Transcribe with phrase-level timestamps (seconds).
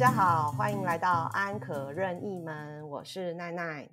[0.00, 3.86] 大家好，欢迎来到安可任意门，我是奈奈。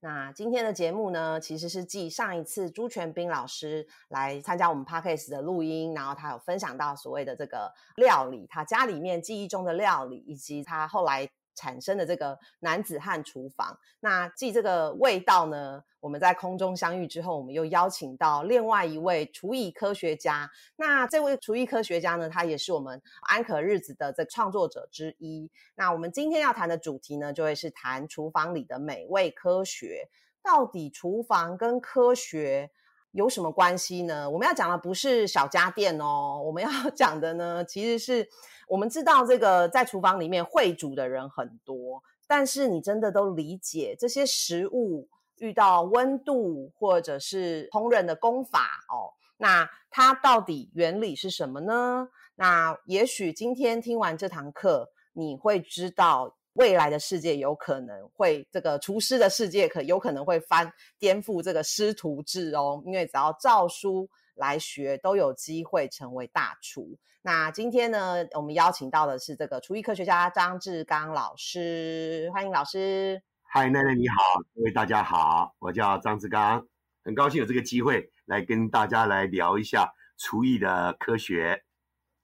[0.00, 11.30] 那今天的节目呢，其实是继上一次朱全斌老师来参加我们 podcast 的录音，然后他有分享到所谓的这个料理，他家里面记忆中的料理，以及他后来。
[11.54, 15.82] 产生的这个男子汉厨房，那继这个味道呢？
[16.00, 20.50] 我们在空中相遇之后，我们又邀请到另外一位厨艺科学家。
[20.76, 25.50] 那这位厨艺科学家呢，他也是我们安可日子的这创作者之一。
[25.74, 30.10] 那我们今天要谈的主题呢，就会是谈厨房里的美味科学。
[30.42, 32.70] 到底厨房跟科学
[33.14, 34.28] 有什么关系呢？
[34.28, 38.28] 我们要讲的不是小家电哦，我们要 讲的呢，其实是。
[38.66, 49.12] 我们知道这个在厨房里面会煮的人很多，但是你真的都理解这些食物遇到温度或者是烹饪的功法哦？
[49.36, 52.08] 那它到底原理是什么呢？
[52.36, 64.10] 那也许今天听完这堂课，你会知道未来的世界有可能会这个厨师的世界可有可能会翻颠覆这个师徒制哦，因为只要照书。
[64.36, 66.98] 来学都有机会成为大厨。
[67.22, 73.22] 那今天呢，我们邀请到的是这个厨艺科学家张志刚老师，欢迎老师。
[73.44, 74.16] 嗨，奈奈你好，
[74.52, 76.66] 各位大家好，我叫张志刚，
[77.04, 81.62] 很高兴有这个机会来跟大家来聊一下厨艺的科学。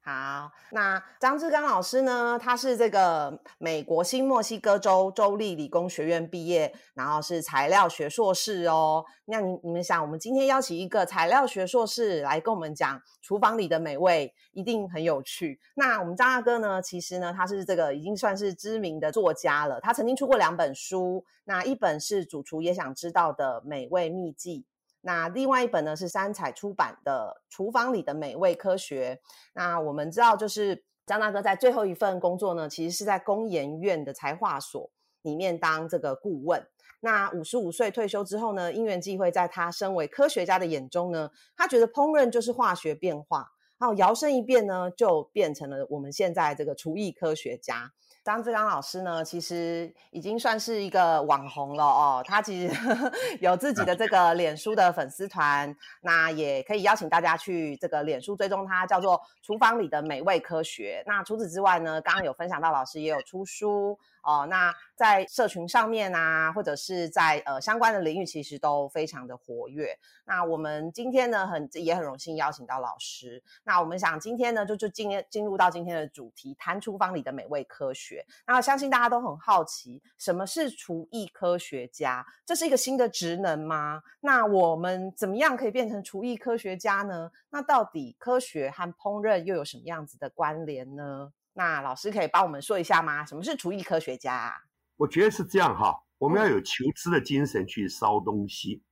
[0.02, 2.38] 好，那张志刚老师呢？
[2.40, 9.04] 他是这个美国新墨西哥州州立理工学院毕业，然后是材料学硕士哦。
[9.26, 15.60] 那你你们想，我们今天邀请一个材料学硕士来跟我们讲厨房里的美味，一定很有趣。
[15.74, 16.80] 那我们张大哥呢？
[16.80, 19.78] 其实呢，他是这个已经算是知名的作家了。
[19.82, 24.64] 他曾经出过两本书，那一本是主厨也想知道的美味秘籍。
[25.02, 29.18] 那另外一本呢是三彩出版的《厨房里的美味科学》。
[29.54, 34.90] 那我们知道，就是张大哥在最后一份工作呢，其实是在工研院的材化所
[35.22, 36.66] 里面当这个顾问。
[37.00, 47.90] 那五十五岁退休之后呢，因缘际会，在他身为科学家的眼中呢，他觉得烹饪就是化学变化，然后摇身一变呢，就变成了我们现在这个厨艺科学家。
[48.22, 52.22] 张志刚老师呢，其实已经算是一个网红了哦。
[52.26, 52.74] 他其实
[53.40, 59.20] 有自己的这个脸书的粉丝团，那也可以邀请大家去这个脸书追踪他，叫做
[59.50, 61.02] “厨房里的美味科学”。
[61.08, 63.98] 那除此之外呢，刚刚有分享到老师也有出书。
[64.22, 69.96] 哦，那在社群上面啊，或者是在呃相关的领域，其实都非常的活跃。
[70.26, 73.42] 那我们今天呢，很也很荣幸邀请到老师。
[73.64, 78.24] 那我们想今天呢，就就进进入到今天的主题，谈厨房里的美味科学。
[78.46, 82.24] 那相信大家都很好奇，什么是厨艺科学家？
[82.44, 84.02] 这是一个新的职能吗？
[84.20, 87.32] 那我们怎么样可以变成厨艺科学家呢？
[87.48, 91.32] 那到底科学和烹饪又有什么样子的关联呢？
[91.52, 93.24] 那老师可以帮我们说一下吗？
[93.24, 94.52] 什么是厨艺科学家啊？
[94.96, 98.82] 我觉得是这样哈，我们要有求知的精神去烧东西。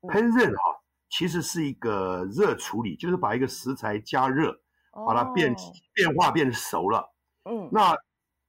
[0.00, 4.52] 烹饪哈，其实是一个热处理，就是把一个食材加热，
[5.06, 5.54] 把它变
[5.94, 7.14] 变化变熟了。
[7.44, 7.96] 嗯，那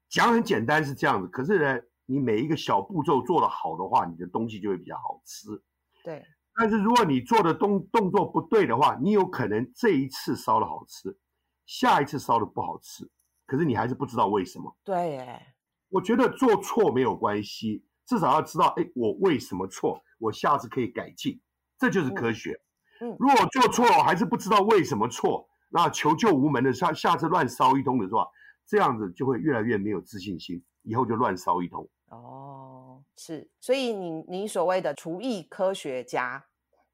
[0.09, 5.47] 讲很简单是这样子，可是呢，你每一个小步骤做得好的话，你的东西就会比较好吃。
[6.03, 11.15] 对，但是如果你做的动动作不对的话，你有可能这一次烧的好吃，
[11.65, 13.09] 下一次烧的不好吃。
[13.45, 14.75] 可是你还是不知道为什么？
[14.83, 15.55] 对，哎，
[15.89, 21.39] 我觉得做错没有关系，至少要知道，哎，我为什么错，我下次可以改进，
[21.77, 22.59] 这就是科学。
[23.01, 28.25] 嗯，如果做错了还是不知道为什么错，那求救无门的，下下次乱烧一通的是吧？
[28.65, 31.87] 这样子就会越来越没有自信心，以后就乱烧一通。
[32.07, 36.45] 哦，是，所以你你所谓的厨艺科学家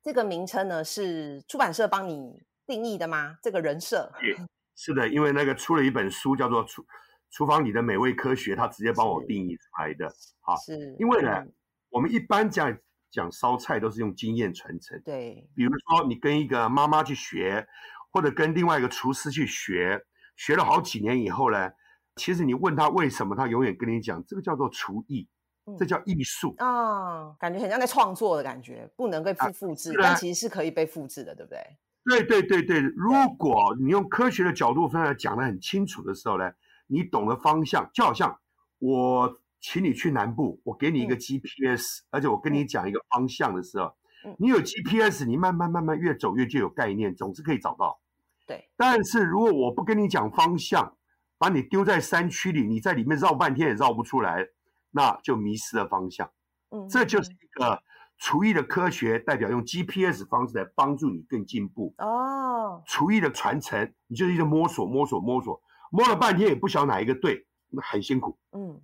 [0.02, 3.38] 这个名称呢，是出版社帮你定义的吗？
[3.44, 4.12] 这个人设？
[4.82, 6.86] 是的，因为那个出了一本书，叫做《厨
[7.30, 10.10] 厨房里的美味科学》，他直接帮我定义出来的。
[10.40, 11.46] 好，是因为呢，
[11.90, 12.78] 我们一般讲
[13.12, 14.98] 讲烧菜都是用经验传承。
[15.04, 17.68] 对，比如说你跟一个妈妈去学，
[18.10, 20.02] 或者跟另外一个厨师去学，
[20.38, 21.70] 学了好几年以后呢，
[22.16, 25.28] 其实你问他为什么，他永远跟你讲，这个叫做厨艺，
[25.78, 31.60] 这叫艺术啊，感觉很像在创作的感觉，不能被复复制，但其实是可以被复制的，对不对？
[32.06, 36.52] 对对对对，如果你用科学的角度分来讲得很清楚的时候呢，
[36.88, 38.40] 你懂了方向，就好像
[38.80, 43.94] 我请你去南部，我给你一个 GPS，而且我跟你讲一个方向的时候，
[44.38, 48.00] 你有 GPS，你慢慢慢慢越走越就有概念，总是可以找到。
[48.48, 50.96] 对，但是如果我不跟你讲方向，
[51.38, 54.48] 把你丢在山区里，你在里面绕半天也绕不出来，
[54.92, 56.32] 那就迷失了方向。
[56.72, 57.84] 嗯，这就是一个。
[58.20, 62.84] 厨艺的科学代表用 GPS 方式来帮助你更进步哦。
[62.86, 68.38] 厨艺的传承，你就是一直摸索摸索摸索，摸了半天也不晓得哪一个对，那很辛苦。
[68.52, 68.80] 嗯，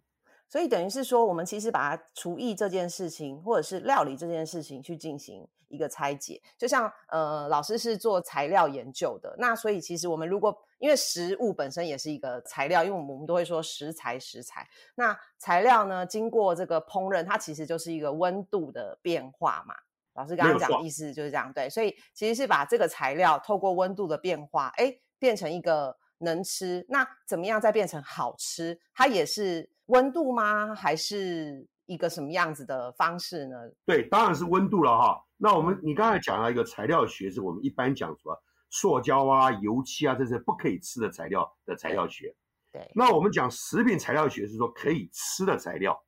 [0.47, 6.41] 所以等于是说，我们其实把它厨艺这件事情，或者是料理这件事情去进行一个拆解。
[6.57, 14.67] 就像呃，老师是做材料研究的，那所以其实我们如果因为食物本身也是一个材料，因为我们都会说食材食材。
[14.95, 19.75] 那材料呢，经过这个烹饪，它其实就是一个温度的变化嘛。
[20.13, 26.85] 老师刚刚讲的意思就是这样，对，所以其实是把这个材料透过温度的变化，哎，变成一个能吃。
[26.87, 28.79] 那怎么样再变成好吃？
[28.93, 30.73] 它也是温度吗？
[30.73, 33.55] 还是一个什么样子的方式呢？
[33.85, 35.21] 对，当然是温度了哈。
[35.37, 38.35] 那我们你刚才讲了一个材料学，是我们一般讲什么
[38.69, 42.35] 塑胶啊、油漆啊，这些不可以吃的材料的材料学。
[42.71, 42.89] 对。
[42.95, 46.01] 那我们讲食品材料学是说可以吃的材料。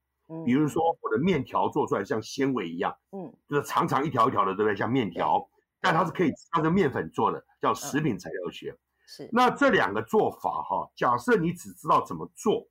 [0.45, 4.75] 比如说我的面条做出来像纤维一样，嗯，就是长长一条一条的，对不对？
[4.75, 5.41] 像面条，
[5.79, 8.77] 但它是可以它是面粉做的，叫食品材料学。
[9.05, 9.29] 是。
[9.31, 12.67] 那这两个做法哈，假设你只知道怎么做，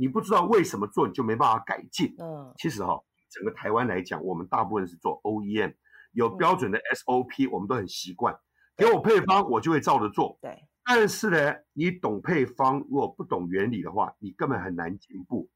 [0.00, 2.14] 你不知道为什么做，你就没办法改进。
[2.18, 2.50] 嗯。
[2.56, 2.98] 其实哈，
[3.30, 5.74] 整个台湾来讲，我们大部分是做 OEM，
[6.12, 8.34] 有标准的 SOP，我们都很习惯。
[8.74, 10.38] 给我配方，我就会照着做。
[10.40, 10.58] 对。
[10.86, 15.50] 但是呢，你懂配方，如果不懂原理的话，你根本很难进步。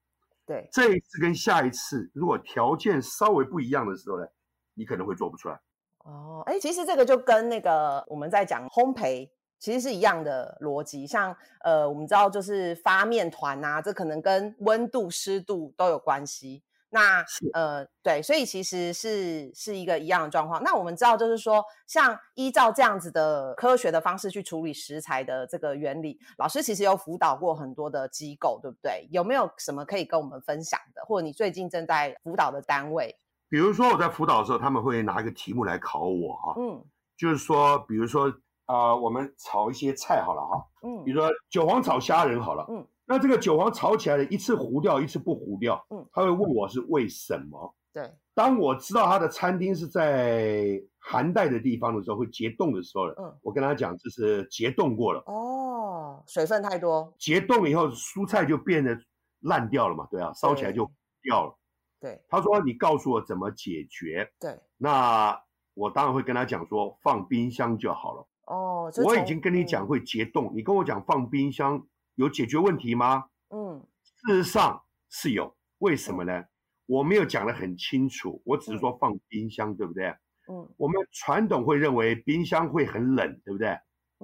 [0.45, 4.27] 对，这一次跟下一次，如果条件稍微不一样的时候呢，
[4.75, 5.59] 你可能会做不出来。
[6.05, 11.07] 哦，哎，其实这个就跟那个我们在讲烘焙，其实是一样的逻辑。
[11.07, 16.63] 像呃，我们知道就是发面团啊，这可能跟温度、湿度都有关系。
[16.91, 17.25] 那
[17.55, 20.63] 呃对，所以其实是是一个一样的状况。
[20.63, 29.09] 那我们知道，就是说，像依照这样子的科学的方式去处理食材的这个原理，老师其实有辅导过很多的机构，对不对？
[29.11, 33.17] 有没有什么可以跟我们分享的，或者你最近正在辅导的单位？
[33.49, 36.81] 比如说我在辅导的时候，他们会拿一个题目来考我哈，嗯，
[37.17, 38.33] 就是说，比如说
[38.67, 42.87] 啊，我们炒一些菜好了哈，嗯，比如说韭黄炒虾仁好了，嗯。
[43.07, 47.75] 那这个韭黄炒起来的一次糊掉，一次不糊掉，嗯，他会问我是为什么？
[47.93, 58.99] 对，当我知道他的餐厅是在寒带的地方的时候，会结冻的时候，嗯，我跟他讲这是结冻过了，哦，水分太多，结冻以后蔬菜就变得
[59.41, 60.91] 烂掉了嘛，对啊，烧起来就
[61.21, 61.55] 掉了，
[62.01, 65.39] 对，他说你告诉我怎么解决，对，那
[65.75, 71.87] 我当然会跟他讲说放冰箱就好了，哦，我已经跟你讲会结冻，你跟我讲放冰箱。
[72.17, 73.25] 有解决问题吗？
[73.51, 75.57] 嗯，事实上是有。
[75.79, 76.45] 为什么呢？
[76.87, 80.15] 我没有讲得很清楚，我只是说放冰箱，对不对？
[80.49, 83.77] 嗯，我们传统会认为冰箱会很冷，对不对？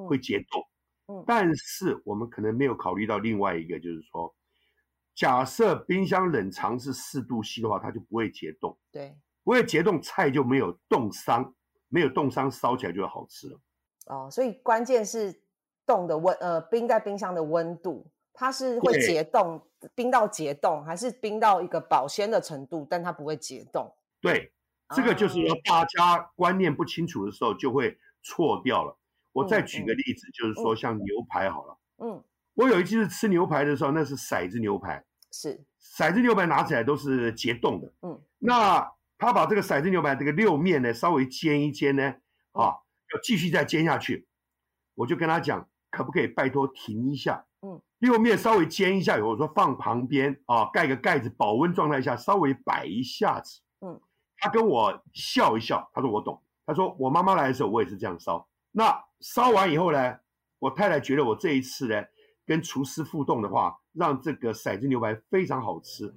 [0.06, 0.62] 会结冻。
[1.08, 4.32] 嗯，但是我们可能没有考虑到另外一个，就是说，
[5.16, 8.78] 假设冰箱冷藏是四度 C 的话，它就不会结冻。
[8.92, 11.52] 对，不会结冻，菜就没有冻伤，
[11.88, 13.60] 没有冻伤，烧起来就好吃了。
[14.10, 15.40] 哦，所以关键是。
[15.86, 19.60] 冻的温呃冰在冰箱的温度，它是会结冻，
[19.92, 23.92] 冰到结冻，还是冰到一个保鲜的程度，但它不会结冻。
[24.20, 24.52] 对，
[24.94, 28.96] 这个就是说大家观念不清楚的时候就会错掉了。
[29.32, 32.22] 我再举个例子，就是说像牛排好了，嗯，
[32.54, 35.60] 我有一次吃牛排的时候，那是骰子牛排，是
[35.98, 42.14] 骰子牛排拿起来都是结冻的，嗯，那他把这个骰子牛排这个六面呢稍微煎一煎呢，
[42.52, 42.76] 啊，
[43.14, 44.26] 要继续再煎下去，
[44.94, 45.68] 我就跟他讲。
[45.92, 47.44] 可不可以拜托停一下？
[47.62, 53.60] 嗯，六面稍微煎一下以后，我说放旁边啊，盖个盖子，保温状态下稍微摆一下子。
[53.80, 54.00] 嗯，
[54.36, 56.40] 他跟我笑一笑，他说我懂。
[56.64, 58.48] 他说我妈妈来的时候，我也是这样烧。
[58.70, 60.16] 那烧完以后呢，
[60.60, 62.04] 我太太觉得我这一次呢，
[62.46, 66.14] 跟厨师互动的话，让这个骰子牛排非常好吃。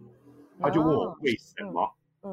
[0.59, 1.95] 他就问我为什么？
[2.21, 2.31] 嗯，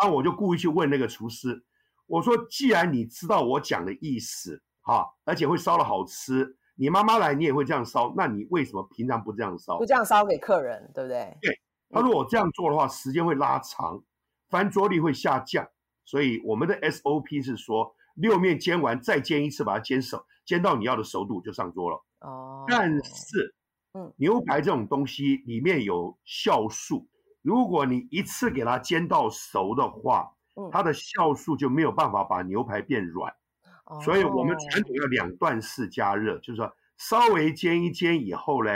[0.00, 1.62] 然后我就故意去问那个厨师，
[2.08, 6.56] 我说既然你知道我讲的意思，哈，而且会烧的好吃。
[6.74, 9.78] 你妈妈来，你也会这样烧，那你为什么平常不这样烧？
[9.78, 11.36] 不这样烧给客人，对不对？
[11.42, 11.60] 对，
[11.90, 14.00] 他说我这样做的话，时间会拉长，
[14.48, 15.68] 翻桌率会下降，
[16.04, 22.04] 所以我们的 SOP 是说，六面煎完再煎一次，把它煎熟，煎到你要的熟度就上桌了。
[22.20, 22.64] 哦。
[22.68, 23.54] 但是，
[23.94, 27.08] 嗯，牛排这种东西里面有酵素，
[27.42, 30.37] 如果你一次给它煎到熟的话，嗯，
[30.72, 33.32] 它的酵素就没有办法把牛排变软。
[34.04, 38.70] 所以，我们传统要两段式加热，就是说稍微煎一煎以后呢，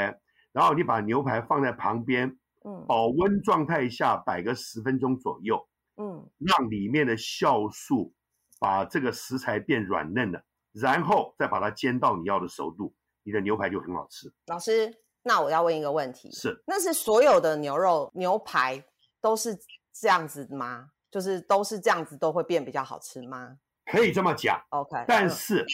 [0.53, 2.35] 然后你把牛排放在旁边，
[2.65, 8.15] 嗯，保温状态下摆个十分钟左右，嗯，让里面的酵素
[8.59, 14.33] 把这个食材变软嫩了，然后再把它煎到你要的熟度，你的牛排就很好吃。
[14.47, 14.91] 老师，
[15.25, 18.83] 那我要问一个问题，是，那是所有的牛肉牛排
[19.21, 19.59] 都是
[19.93, 20.93] 这样子吗？
[21.13, 23.59] 就是都是这样子都会变比较好吃吗？
[23.85, 25.65] 可以这么讲，OK，但是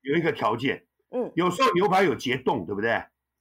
[0.00, 2.92] 有一个条件，嗯，有时候牛排有结冻，对不对？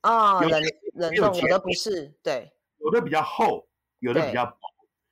[0.02, 0.62] 啊，有冷
[0.96, 3.68] 冷冻有有的不是，对有的比较厚，
[4.00, 4.58] 有的比较薄。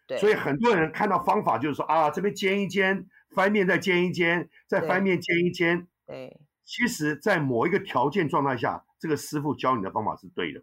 [0.05, 5.87] 对，所以很多人看到方法就是说啊，这边煎一煎，翻面再煎一煎，再翻面煎一煎。
[6.05, 10.61] 对其实，在某一个条件状态下，这个师傅教你的方法是对的。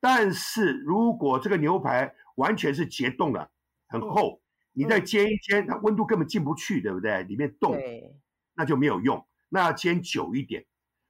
[0.00, 3.50] 但是如果这个牛排完全是结冻了，
[3.90, 4.40] 很厚，
[4.72, 7.24] 你再煎一煎，它温度根本进不去，对不对？
[7.24, 7.76] 里面冻，
[8.54, 9.26] 那就没有用。
[9.48, 10.62] 那要煎久一点。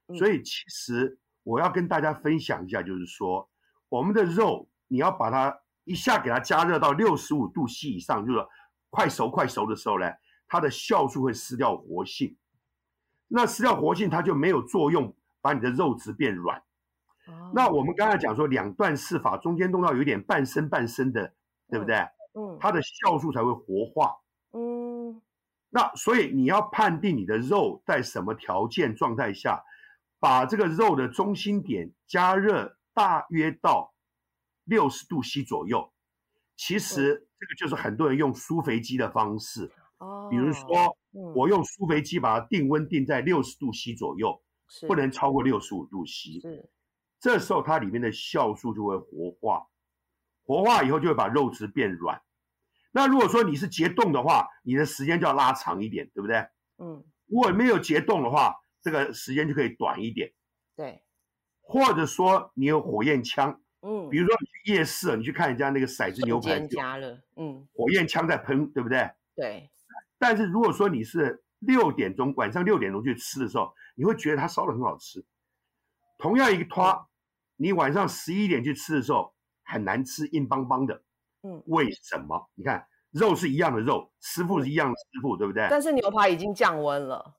[0.07, 3.49] 嗯所以其实我要跟大家分享一下，就是说
[3.87, 8.39] 我们的肉你要把它一下给它加热到六十五度 C 以上，就是
[8.89, 10.11] 快熟快熟的时候呢，
[10.47, 12.35] 它的酵素会失掉活性。
[13.29, 16.61] 那失掉活性，它就没有作用，把你的肉质变软。
[17.53, 21.33] 那我们刚才讲说两段式法，中间弄到有点半生半生的，
[21.69, 21.95] 对不对？
[21.95, 22.09] 嗯
[22.59, 24.15] 它的酵素才会活化。
[24.53, 25.21] 嗯。
[25.69, 29.63] 那所以你要判定你的肉在什么条件状态下，
[30.19, 33.93] 把这个肉的中心点加热大约到
[34.65, 35.91] 六十度 C 左右。
[36.57, 40.67] 其实这个就是很多人用酥肥鸡的方式，哦，比如说
[41.13, 41.33] 嗯。
[41.35, 44.87] 我用酥肥鸡把它定温定在六十度 C 左右，是。
[44.87, 46.39] 不能超过六十五度 C。
[46.39, 46.69] 是。
[47.19, 49.67] 这时候它里面的酵素就会活化，
[50.43, 52.21] 活化以后就会把肉质变软。
[52.91, 56.45] 那如果说你是结冻的话，你的时间就要拉长一点，对不对？
[56.77, 60.33] 嗯如果没有结冻的话，这个时间就可以短一点。
[60.75, 61.01] 对
[61.61, 69.09] 或者说你有火焰枪，嗯，比如说你去夜市，你去看人家那个骰子牛排，加热，嗯火焰枪在喷，对不对？
[69.35, 69.69] 对
[70.17, 75.23] 但是如果说你是六点钟晚上六点钟去吃的时候，你会觉得它烧的很好吃。
[76.17, 77.07] 同样一个拖，
[77.55, 79.33] 你晚上十一点去吃的时候
[79.71, 81.01] 很难吃，硬邦邦的。
[81.43, 82.49] 嗯，为什么？
[82.55, 85.67] 你看肉是一样的肉，师傅是一样的师傅，对不对？
[85.69, 87.33] 但是牛排已经降温了，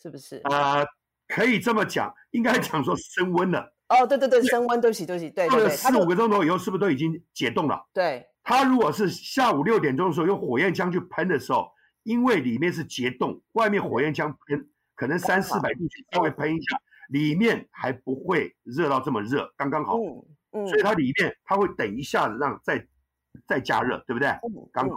[0.00, 0.40] 是不是？
[0.44, 0.86] 呃，
[1.26, 7.84] 可以这么讲，应该讲说升温了，哦，对对对，升温，对不起对不起，对过了四五个钟头以后，是不是都已经解冻了？
[7.92, 11.70] 对它如果是下午六点钟的时候用火焰枪去喷的时候，
[12.04, 19.96] 因为里面是结冻，外面火焰枪喷可能三四百度去稍微喷一下，里面还不会热到这么热，刚刚好。
[19.96, 22.86] 嗯嗯，所以它里面它会等一下子让再
[23.46, 24.28] 再加热，对不对？
[24.28, 24.96] 嗯刚好。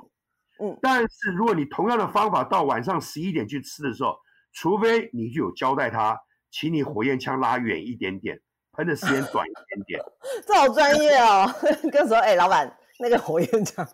[0.59, 4.15] 嗯但是如果你同样的方法到晚上十一点去吃的时候，
[4.53, 6.17] 除非你就有交代他，
[6.51, 8.39] 请你火焰枪拉远一点点，
[8.73, 9.99] 喷的时间短一点点。
[10.45, 11.51] 这好专业哦。
[11.91, 13.85] 跟说，哎，老板，那个火焰枪，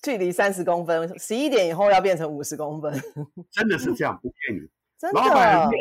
[0.00, 2.92] 距离三十公分，十一点以后要变成五十公分，
[3.50, 4.68] 真的是这样，不骗你。
[4.98, 5.76] 真老板的。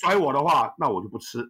[0.00, 1.40] 甩我的话，那我就不吃；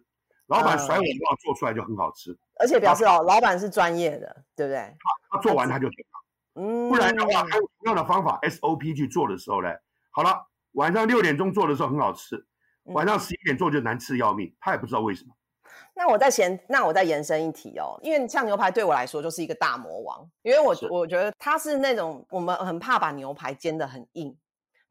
[0.47, 2.37] 老板嗯甩我的话，做出来就很好吃。
[2.59, 4.93] 而且表示哦，老板是专业的，对不对？
[5.31, 9.69] 他做完他就懂了，嗯，不然的话，他用同样的方法 SOP 去做的时候呢，
[10.11, 12.35] 好了，晚上六点钟做的时候很好吃，
[12.85, 15.33] 嗯晚上十一点做就难吃要命，他也不知道为什么。
[15.95, 24.35] 那我再延，那我再延伸一题哦，因为像牛排对我来说就是一个大魔王，因为我我觉得它是那种我们很怕把牛排煎得很硬。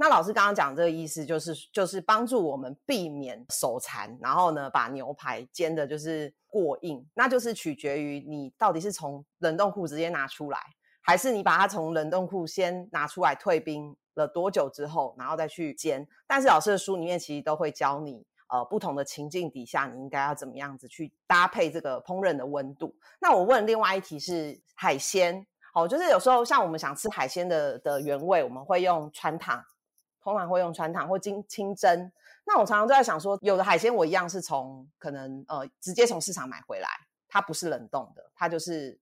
[0.01, 10.61] 那老师刚刚讲这个意思就是就是帮助我们避免手残，然后呢把牛排煎的就是过硬，那就是取决于你到底是从冷冻库直接拿出来，
[11.03, 16.07] 还是你把它从冷冻库先拿出来退冰了多久之后，然后再去煎。
[16.29, 22.95] 但是老师的书里面其实都会教你，呃，不同的情境底下你应该要怎么样子去搭配这个烹饪的温度。
[23.21, 29.63] 那我问另外一题是海鲜，好、就是有时候像我们想吃海鲜的的原味，我们会用穿烫，
[30.29, 32.11] 通常会用穿烫或清清蒸。
[32.45, 36.89] 那我常常都在想说，有的海鲜我一样是从可能呃直接从市场买回来，
[37.29, 38.99] 它不是冷冻的，它就是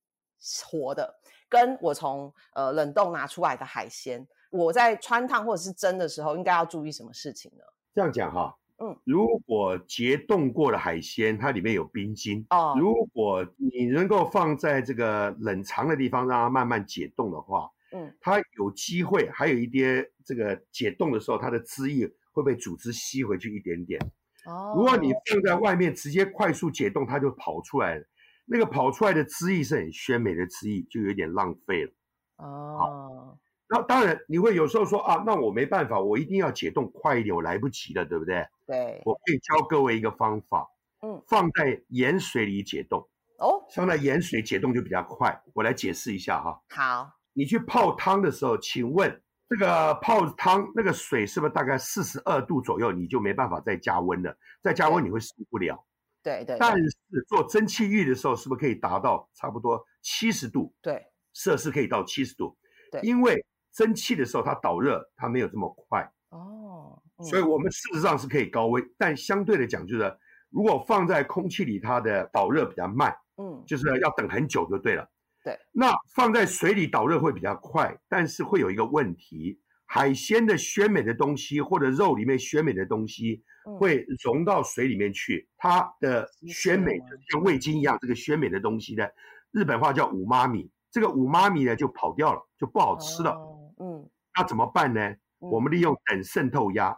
[0.65, 1.15] 活的。
[1.49, 7.63] 跟我从呃冷冻拿出来的海鲜，我在穿烫或者是蒸的时候，应该要注意什么事情呢？
[7.95, 24.01] 这样讲哈，嗯，如果解冻过的海鲜，它里面有冰晶，哦，如果你能够放在这个冷藏的地方，让它慢慢解冻的话，嗯，它有机会还有一些这个解冻的时候，它的汁液会被组织吸回去一点点。
[24.45, 28.05] 哦，如果你放在外面直接快速解冻，它就跑出来了。
[28.45, 31.93] 那个跑出来的汁液是很鲜美的汁液，就有点浪费了。
[32.37, 33.39] 哦，
[33.69, 38.47] 那当然，你会有时候说啊，那我没办法，我一定要解冻快一点，我来不及了，对不对？
[38.67, 40.69] 对，我可以教各位一个方法，
[41.03, 43.01] 嗯，放在盐水里解冻，
[43.39, 45.43] 哦，放在盐水解冻就比较快。
[45.55, 54.35] 我来解释一下哈，好，你去泡汤的时候，请问这个泡汤那个水是不是大概四十二度左右，你就没办法再加温了？
[54.63, 55.87] 再加温你会受不了。
[56.23, 56.97] 对对但是
[57.29, 62.57] 做蒸汽浴的时候，是不是可以达到差不多七十度对，摄氏可以到七十度？
[62.91, 70.17] 对因为蒸汽的时候它导热，它没有这么快，哦，嗯所以我们事实上是可以高温，但相对的讲，就是
[70.49, 75.07] 如果放在空气里，它的导热比较慢，嗯，就是要等很久就对了。
[75.47, 89.07] 对，那放在水里导热会比较快，但是会有一个问题，海鲜的鲜美的东西或者肉里面鲜美的东西嗯会融到水里面去，它的吸鲜美收吗像味精一样，这个鲜美的东西呢，
[89.53, 93.31] 日本话叫五妈米，这个五妈米呢就跑掉了，就不好吃了。
[93.31, 95.01] 哦嗯，那怎么办呢？
[95.01, 96.93] 嗯我们利用等渗透压，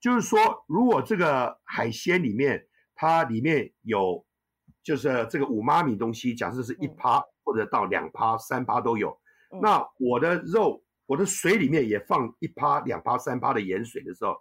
[0.00, 4.22] 就是说，如果这个海鲜里面它里面有，
[4.82, 9.16] 就是这个五妈米东西，假设是一嗯趴或者到两趴、三趴都有，
[9.52, 14.34] 嗯那我的肉，我的水里面也放一趴、两趴、三趴的盐水的时候，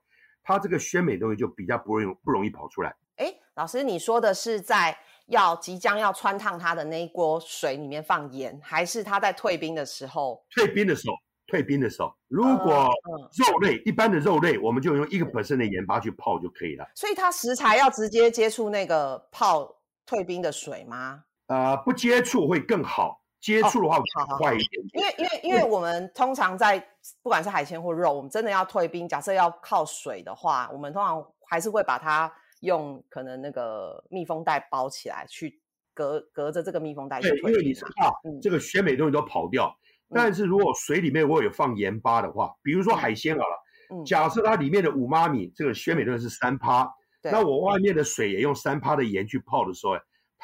[0.44, 2.96] 它这个鲜美东西就比较不容易不容易跑出来。
[3.18, 4.98] 哎，老师，你说的是在
[5.28, 10.44] 要即将要穿烫它的那一锅水里面放盐，还是它在退冰的时候？
[10.50, 11.16] 退冰的时候，
[11.48, 16.86] 退冰的时候，如果嗯，肉类一般的肉类，我们就用一个 percent 的盐巴去泡就可以了。
[16.96, 19.76] 所以它食材要直接接触那个泡
[20.08, 21.25] 退冰的水吗？
[21.48, 24.04] 呃，不接触会更好，接触的话会
[24.38, 24.94] 快一点点。
[24.94, 26.80] 因为因为因为我们通常在
[27.22, 35.62] 不管是海鲜或肉，我们真的要退冰，假设要靠水的话，我们通常还是会把它用可能那个密封袋包起来，去
[35.94, 37.86] 隔隔着这个密封袋去对，因为你是。
[37.96, 39.76] 怕嗯这个鲜美东西都跑掉。
[40.14, 46.88] 但是如果水里面我有放盐巴的话，比如说海鲜好了，嗯，假设它里面的五妈米这个鲜美东西是三趴，
[47.24, 49.94] 那我外面的水也用三趴的盐去泡的时候，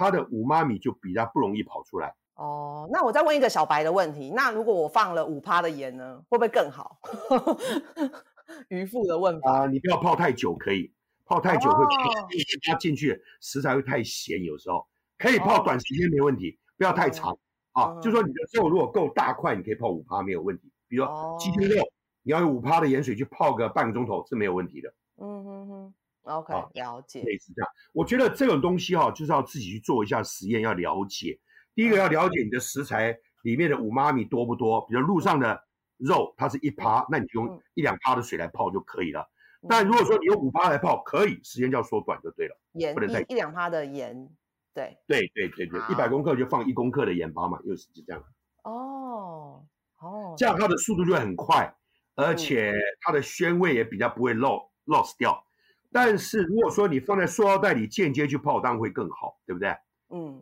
[0.01, 2.15] 它的五妈米就比较不容易跑出来。
[2.33, 6.97] 哦，那我再问一个小白的问题，那如果我放了五趴的盐呢，会不会更好？
[8.69, 9.51] 渔夫的问法。
[9.51, 10.91] 啊、你不要泡太久，可以
[11.23, 11.87] 泡太久会哦
[12.63, 14.87] 它进去食材会太咸，有时候
[15.19, 17.37] 可以泡哦短时间没问题，不要太长
[17.73, 17.93] 啊。
[17.93, 20.71] 嗯就说你的肉如果够大块，你可以泡五趴没有问题。
[20.87, 21.83] 比如哦说鸡胸肉，
[22.23, 25.93] 你要用五趴的盐水去泡个半个钟头是没有问题的，嗯哼哼
[26.23, 27.21] ，OK，、啊了解。
[27.23, 27.71] 类似这样。
[27.93, 31.39] 我觉得这种东西哈、就是要自己去做一下实验，要了解。
[31.73, 35.63] 第一个要了解你的食材里面的五妈咪多不多，比如路上的
[35.97, 39.21] 肉它是一趴，那你就用嗯一两趴的水来泡就可以了。
[39.21, 42.59] 嗯但如果说你用五趴来泡，可以，时间就要缩短就对了。
[42.73, 44.27] 盐不能太一一两趴的盐，
[44.73, 48.23] 对，对对对对，好一百公克就放一公克的盐巴嘛，又是就这样，
[48.63, 49.63] 哦
[49.99, 51.71] 哦，这样它的速度就会很快，
[52.15, 55.45] 嗯而且它的鲜味也比较不会漏 lost 掉。
[55.91, 59.69] 但是如果说你放在塑料袋里间接去泡，当然会更好，对不对？
[60.09, 60.41] 嗯，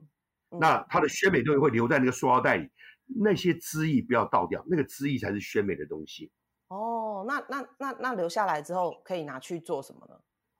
[0.51, 2.69] 嗯那它的鲜美东西会留在那个塑料袋里，
[3.19, 6.31] 那些汁液不要倒掉，那个汁液才是鲜美的东西。
[6.67, 10.15] 哦，那那那那留下来之后可以拿去做什么呢？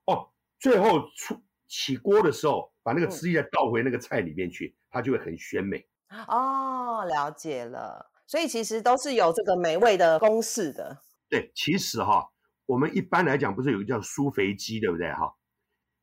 [0.06, 5.86] 哦，最后出起锅的时候，把那个嗯汁液再倒回那个菜里面去，它就会很鲜美。
[6.26, 8.10] 哦，了解了。
[8.26, 10.98] 所以其实都是有这个美味的公式的。
[11.28, 12.28] 对，其实哈，
[12.70, 15.34] 我们一般来讲不是有一个叫苏肥鸡，对不对哈？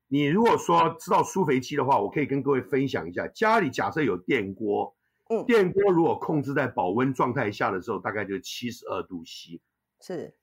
[0.10, 4.94] 你如果说知道苏肥鸡的话，我可以跟各位分享一下，家里假设有电锅，
[5.30, 9.62] 嗯电锅如果控制在保温状态下的时候，大概就七十二度 C。
[10.02, 10.36] 是，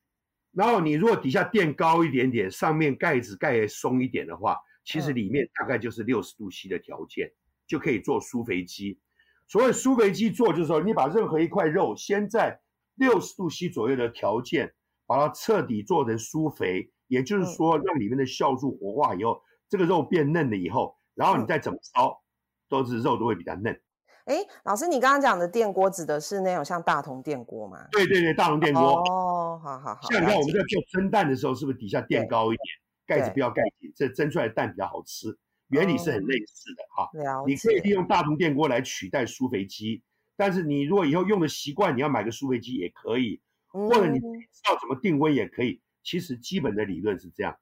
[0.53, 7.31] 然后你如果底下垫高一点点，上面盖子盖松一点的话，其实嗯里面大概就是六十度 C 的条件，
[7.67, 8.99] 就可以做疏肥鸡。
[9.47, 12.63] 所谓疏肥鸡做，就是说你把任何一块肉先在
[12.95, 14.73] 六十度 C 左右的条件，
[15.07, 22.23] 把它彻底做成酥肥，也就是说让里面的酵素活化以后，这个肉变嫩了以后，然后你再怎么烧，
[22.69, 23.81] 都是肉都会比较嫩。
[24.27, 27.87] 哎，老师，你刚刚讲的电锅指的是那种像大同电锅吗？
[27.93, 28.83] 对对对，大同电锅。
[28.83, 30.11] 哦，好好好。
[30.11, 32.67] 像你看我们在做蒸蛋的时候，是不是底下垫高一点，
[33.07, 35.37] 盖子不要盖紧，这蒸出来的蛋比较好吃。
[35.69, 37.11] 原理是很类似的哈。
[37.13, 37.91] 了你可以利。
[37.91, 40.03] 用大同电锅来取代疏肥机，
[40.37, 43.43] 但是你如果以后用的习惯，你要买个疏肥机也可以，
[43.75, 45.83] 或者你嗯知道怎么定温也可以。
[46.03, 47.59] 其实基本的理论是这样，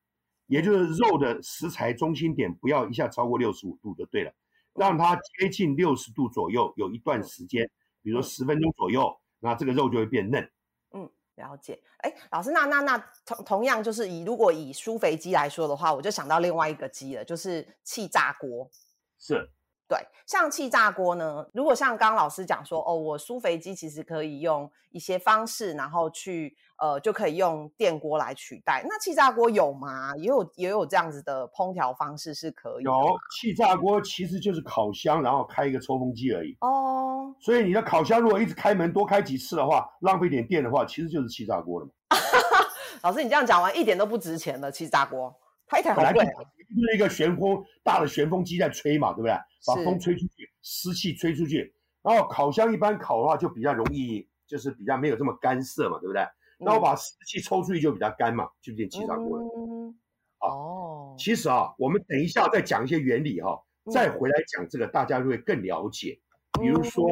[0.47, 4.33] 也就是肉的食材中心点不要一下超过六十五度就对了，
[4.75, 7.71] 让它接近六十度左右，有一段时间，
[8.03, 10.51] 比如说嗯十分钟左右，那这个肉就会变嫩。
[10.93, 18.71] 嗯了解，哎，老师，那那那同同样就是以如果以疏肥鸡来说的话，我就想到另外一个鸡了，就是气炸锅。
[19.19, 19.49] 是，
[19.93, 28.83] 对，像气炸锅呢，如果像刚刚老师讲说，哦，我酥肥鸡其实可以用一些方式，然后去呃就可以用电锅来取代。
[28.89, 30.17] 那气炸锅有吗？
[30.17, 36.57] 也有也有这样子的烹调方式是可以有吗气炸锅其实就是烤箱，然后开一个抽风机而已。
[36.61, 41.93] 哦，所以你的烤箱如果一直开门多开几次的话，浪费点电的话，其实就是气炸锅了嘛。
[43.03, 45.35] 老师你这样讲完一点都不值钱了，气炸锅
[45.81, 46.43] 本来就贵啊。
[46.75, 49.33] 就是一个旋风大的旋风机在吹嘛，对不对？
[49.67, 51.75] 把风吹出去，湿气吹出去。
[52.03, 56.27] 然后烤箱一般烤的话就比较容易，就是比较没有这么干涩嘛，对不对？
[56.59, 59.45] 然后把湿气抽出去就比较干嘛，就变气炸锅了。
[59.45, 59.95] 嗯，
[60.41, 63.61] 哦，其实啊，我们等一下再讲一些原理哈，
[63.93, 66.19] 再回来讲这个，大家就会更了解。
[66.61, 67.07] 比如说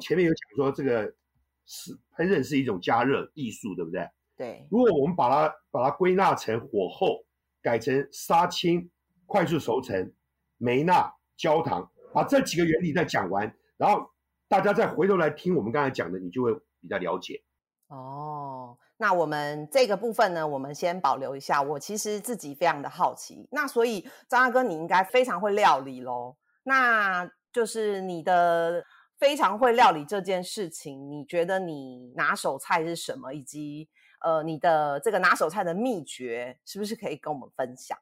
[0.00, 1.04] 前面有讲说这个
[1.66, 4.08] 是烹饪是一种加热艺术，对不对？
[4.36, 4.66] 对。
[4.70, 7.24] 如果我们把它把它归纳成火候，
[7.62, 8.90] 改成杀青、
[9.26, 10.12] 快速熟成、
[10.56, 14.10] 梅纳、焦糖，把这几个原理再讲完，然后
[14.48, 17.42] 大家再回头来听我们刚才讲的，你就会比较了解。
[17.88, 18.76] 哦。
[19.00, 21.62] 那我们这个部分呢，我们先保留一下。
[21.62, 26.36] 我其实自己非常的好奇，那所以张大哥你应该非常会料理喽。
[26.64, 28.84] 那就是你的
[29.16, 33.32] 非常会料理这件事情，你觉得你拿手菜是什么？
[33.32, 33.88] 以及
[34.20, 37.98] 呃，你的这个拿手菜的秘诀是不是可以跟我们分享？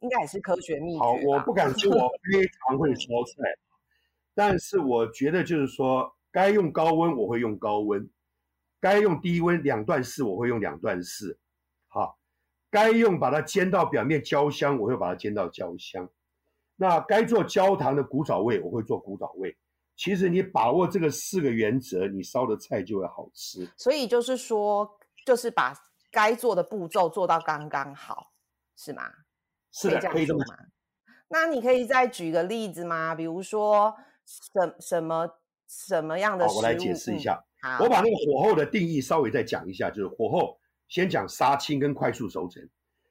[0.00, 0.98] 应该也是科学秘诀。
[0.98, 3.56] 好，我不敢说我非常会烧菜，
[4.34, 8.08] 但是我觉得就是说，该用高温我会用高温。
[8.80, 11.38] 该用低温两段式，我会用两段式，
[11.88, 12.18] 好，
[12.70, 16.06] 该用把它煎到表面焦香，我会把它煎到焦香。
[16.76, 19.56] 那该做焦糖的古早味，我会做古早味。
[19.96, 23.66] 其实你把握这个四个原则，你烧的菜就会好吃。
[23.74, 24.94] 所以就是说，
[25.24, 25.74] 就是把
[26.10, 28.32] 该做的步骤做到刚刚好，
[28.76, 29.10] 是吗？
[29.72, 30.56] 是的，可以这么吗？
[31.28, 33.14] 那你可以再举个例子吗？
[33.14, 35.28] 比如说什什么
[35.66, 36.46] 什么样的？
[36.46, 37.44] 我来解释一下。
[37.80, 42.62] 我把那个火候的定义稍微再讲一下，就是火候先讲杀青跟快速熟成。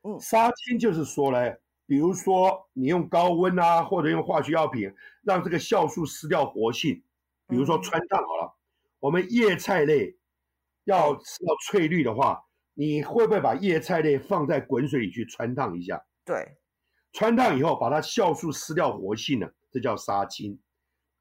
[0.04, 1.56] 嗯，杀青就是说呢，
[1.88, 7.04] 比如说你用高温啊，或者用化学药品让这个酵素失掉活性，
[7.48, 8.56] 比如说川烫好了。
[9.00, 10.16] 我们叶菜类
[10.86, 12.42] 要吃到翠绿的话，
[12.74, 16.04] 你会不会把叶菜类放在滚水里去穿烫一下？
[16.26, 16.58] 对，
[17.12, 20.60] 穿烫以后把它酵素撕掉活性了，这叫杀青。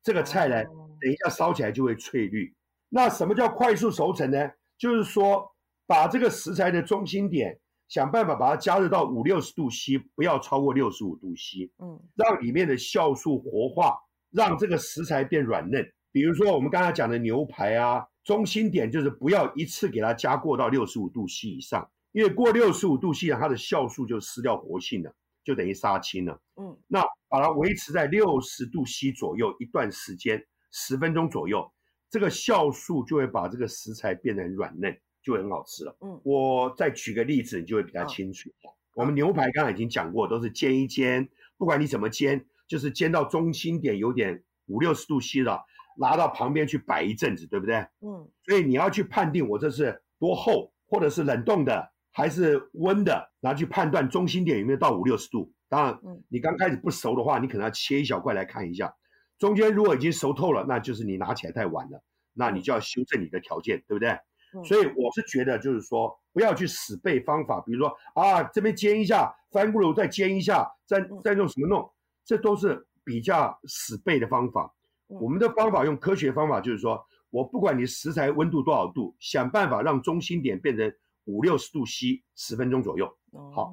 [0.03, 0.65] 这个菜呢，
[1.01, 2.55] 等一下烧起来就会翠绿。
[2.89, 4.51] 那什么叫快速熟成呢？
[4.77, 5.49] 就是说，
[5.87, 13.97] 把这个食材的中心点想办法把它加热到五六十度 C，不要超过六十五度 C，嗯，让里面的酵素活化，
[14.31, 15.87] 让这个食材变软嫩。
[16.11, 26.41] 比如说我们刚才讲的牛排啊，中心点就是不要一次给它加过到六十五度 C 以上，因为过六十五度 C，它的酵素就失掉活性了，就等于杀青了。
[26.57, 31.73] 嗯，那把它维持在六十度 C 左右一段时间，十分钟左右。
[32.11, 35.97] 这个酵素就会把这个食材变得很软嫩，就会很好吃了。
[36.03, 38.51] 嗯，我再举个例子，你就会比较清楚。
[38.95, 45.65] 我们牛排刚才已经讲过，都是煎一煎，不管你怎么煎，就是煎到中心点有点五六十度 C 了，
[45.97, 47.77] 拿到旁边去摆一阵子，对不对？
[48.01, 48.29] 嗯。
[48.45, 55.53] 所以你要去判定我这是多厚，或者是冷冻的还是温的，然后去判断中心点有没有到五六十度。
[55.69, 58.95] 当然，你刚开始不熟的话，你可能要切一小块来看一下。
[59.39, 62.03] 中间如果已经熟透了，那就是你拿起来太晚了，
[62.35, 64.17] 那你就要修正你的条件，对不对？
[64.65, 71.91] 所以我是觉得，就是说不要去死背方法，比如说啊这边煎一下，翻过来再煎一下，再再用什么弄，
[72.23, 74.75] 这都是比较死背的方法。
[75.21, 80.93] 我们的方法用科学方法，就是说我不管你食材温度多少度，想办法让中心点变成
[81.25, 83.07] 五六十度 C，十分钟左右。
[83.55, 83.73] 好。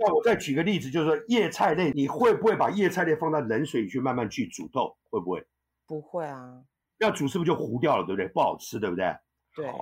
[0.00, 4.96] 那我再举个例子，就是说叶菜类，你会不会把叶菜类放到冷水里去慢慢去煮透？
[5.10, 5.44] 会不会？
[5.86, 6.62] 不会啊。
[6.98, 8.28] 要煮是不是就糊掉了，对不对？
[8.28, 9.12] 不好吃，对不对？
[9.56, 9.72] 对。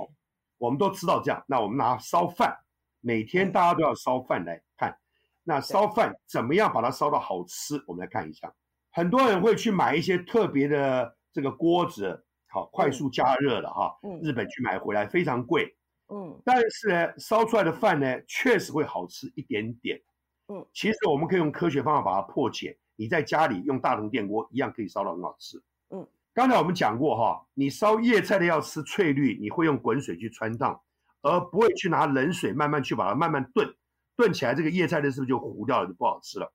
[0.56, 1.44] 我们都知道这样。
[1.46, 2.56] 那我们拿烧饭，
[3.00, 4.96] 每天大家都要烧饭来看。
[5.44, 7.82] 那烧饭怎么样把它烧到好吃？
[7.86, 8.50] 我们来看一下。
[8.96, 13.94] 很多人会去买一些特别的这个锅子，好快速加热的哈。
[14.02, 14.18] 嗯。
[14.22, 15.76] 日本去买回来非常贵。
[16.08, 20.00] 嗯，但是呢，烧出来的饭呢，确实会好吃一点点。
[20.48, 22.78] 嗯，其实我们可以用科学方法把它破解。
[22.96, 25.62] 你在家里用大同电锅一样可以烧到很好吃。
[25.90, 30.80] 嗯，刚才我们讲过哈，你烧叶菜的要吃翠绿，你会用滚水去穿烫，
[31.20, 33.68] 而不会去拿冷水慢慢去把它慢慢炖，
[34.16, 36.50] 炖起来这个叶菜的是不是就糊掉了，就不好吃了？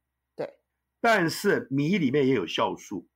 [1.01, 1.11] 对。
[1.11, 3.07] 但是米里面也有酵素。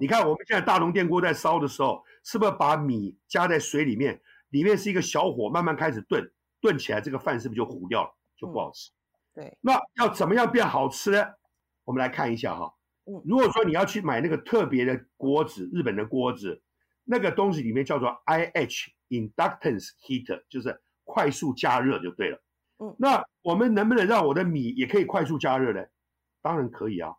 [0.00, 4.20] 你看我们现在大龙电锅在烧的时候，是不是把米加在水里面？
[4.50, 6.28] 里面是一个小火，慢慢开始炖，
[6.60, 8.90] 炖起来这个饭是不是就糊掉了，就不好吃？
[9.34, 9.56] 对。
[9.60, 11.24] 那要怎么样变好吃呢？
[11.84, 12.72] 我们来看一下哈。
[13.04, 13.22] 嗯。
[13.24, 16.60] 如果说你要去买那个特别的锅子，日本的锅子，
[17.04, 22.42] 那个东西里面叫做 IH inductance heater，就是快速加热就对了。
[22.78, 22.96] 嗯。
[22.98, 25.84] 那我们能不能让我的米也可以快速加热呢？
[26.46, 27.12] 当然可以啊。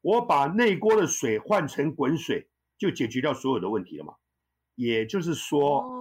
[0.00, 4.14] 我把内锅的水换成滚水，就解决掉所有的问题了嘛。
[4.74, 5.82] 也就是说。
[5.82, 6.00] 哦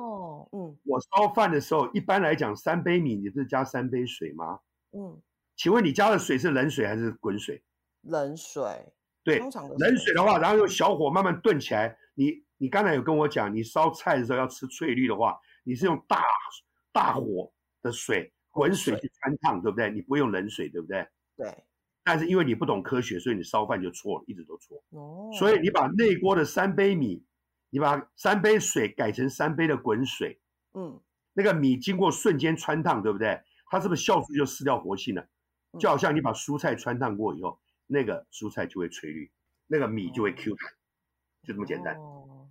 [0.51, 4.59] 嗯，我烧饭的时候，一般来讲，三杯米你是加三杯水吗？
[4.91, 5.19] 嗯，
[5.55, 7.63] 请问你加的水是冷水还是滚水？
[8.01, 8.63] 冷水。
[9.23, 11.97] 对，冷水的话，然后用小火慢慢炖起来。
[12.13, 16.21] 你你刚才有跟我讲，你烧菜的时候要吃翠绿的话，你是用大
[16.91, 19.89] 大火的水滚水去穿烫，对不对？
[19.89, 21.07] 你不用冷水，对不对？
[21.37, 21.47] 对，
[22.03, 24.83] 但是因为你不懂科学，所以你烧饭就错了，一直都错。
[24.89, 27.23] 哦，所以你把内锅的三杯米，
[27.69, 30.39] 你把三杯水改成三杯的滚水，
[30.73, 30.99] 嗯
[31.33, 33.41] 那个米经过瞬间穿烫，对不对？
[33.71, 35.21] 它是不是酵素就失掉活性了？
[35.21, 39.31] 嗯就好像你把蔬菜穿烫过以后，那个蔬菜就会翠绿，
[39.65, 40.71] 那个米就会 Q 弹，
[41.43, 41.95] 就这么简单。
[41.95, 42.47] 哦，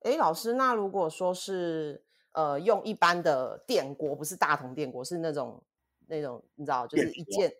[0.00, 5.62] 哎，老师，那如果说是呃用一般的电锅，不是大同电锅，是那种
[6.08, 7.52] 那种你知道，就是一件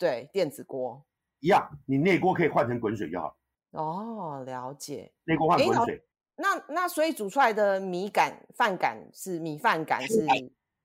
[0.00, 1.04] 对电子锅。
[1.40, 3.36] 一样，你内锅可以换成滚水就好，
[3.72, 5.12] 哦，了解。
[5.24, 6.02] 内锅换滚水
[6.36, 10.26] 那那所以煮出来的米感饭感是米饭感是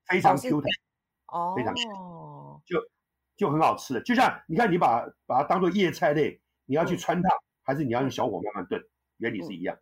[0.05, 0.69] 非常 Q 弹，
[1.27, 1.73] 哦，非常
[2.65, 2.77] 就
[3.37, 4.01] 就很好吃的。
[4.01, 7.31] 就像你看，你把把它当做叶菜类，你要去嗯穿烫，
[7.63, 8.81] 还是你要用小火慢慢炖，
[9.17, 9.77] 原理是一样。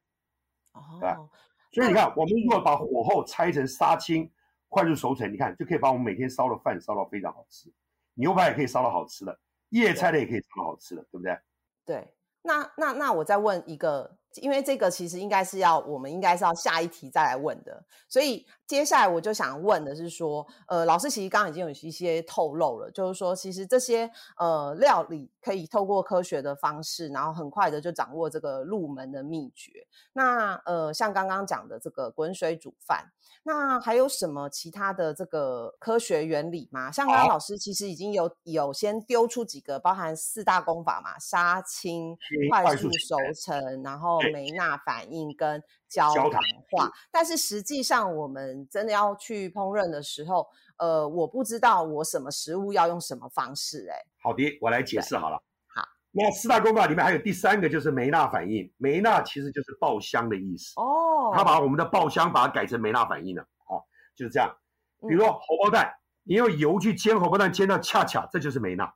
[1.01, 1.29] 吧哦，
[1.71, 4.31] 所以你看，我们如果把火候拆成杀青，
[4.69, 7.71] 快速熟成，你看就可以把我们每天烧的饭烧到非常好吃，
[8.15, 11.37] 牛排也可以烧到好吃的，叶菜类也可以烧到好吃的，对不对？
[11.85, 12.13] 对。
[12.41, 29.71] 那那那我再问一个，因为这个其实应该是要我们应该是要下一题再来问的，所以接下来我就想问的是说，呃，老师其实刚刚已经有一些透露了，就是说其实这些呃料理可以透过科学的方式，然后很快的就掌握这个入门的秘诀。
[30.13, 33.11] 那呃，像刚刚讲的这个滚水煮饭，
[33.43, 36.91] 那还有什么其他的这个科学原理吗？
[36.91, 42.17] 像刚刚老师其实已经有有先丢出几个，包含四大功法嘛，杀青、
[42.49, 46.31] 快速熟成，然后对梅纳反应跟焦糖
[46.71, 46.91] 化。
[47.11, 55.37] 但是实际上，我们真的要去烹饪的时候，呃，我不知道我什么食物要用什么方式、欸，好的，我来解释好了。
[55.73, 64.55] 好，那四大功法里面还有第三个就是梅纳反应，梅纳其实就是爆香的意思，哦，他把我们的爆香把它改成梅纳反应了，好，就是这样。
[65.07, 68.93] 比如荷包蛋，你用油去煎荷包蛋，煎到恰恰，这就是梅纳。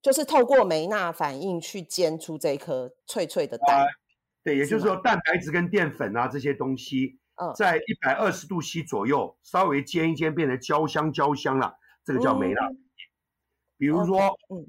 [0.00, 3.84] 就是透过梅纳反应去煎出这一颗脆脆的蛋。
[4.42, 11.74] 对，也就是说蛋白质跟淀粉啊这些东西，嗯在一百二十度 C 左右稍微煎一煎，变成焦香焦香了，
[12.04, 12.60] 这个叫梅纳。
[13.76, 14.68] 比如说，嗯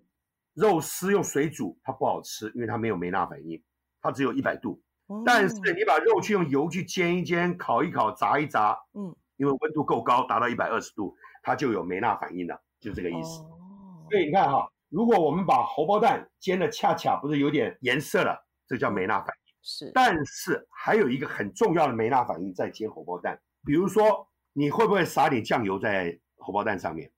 [0.53, 3.63] 肉丝用水煮，它不好吃，因为它没有梅纳反应，
[4.01, 4.81] 它只有一百度。
[5.25, 13.41] 但是嗯你把肉去用油去煎一煎、烤一烤、炸一炸，嗯，因为温度够高，达到一百二十度，它就有梅纳反应了，就这个意思。
[13.41, 13.57] 哦
[14.11, 19.40] 所以你看哈，如果我们把荷包蛋煎的恰恰不是有点颜色了，这叫梅纳反应。
[19.61, 27.11] 是，但是还有一个很重要的梅纳反应在煎荷包蛋，比如说你会不会撒点酱油在荷包蛋上面？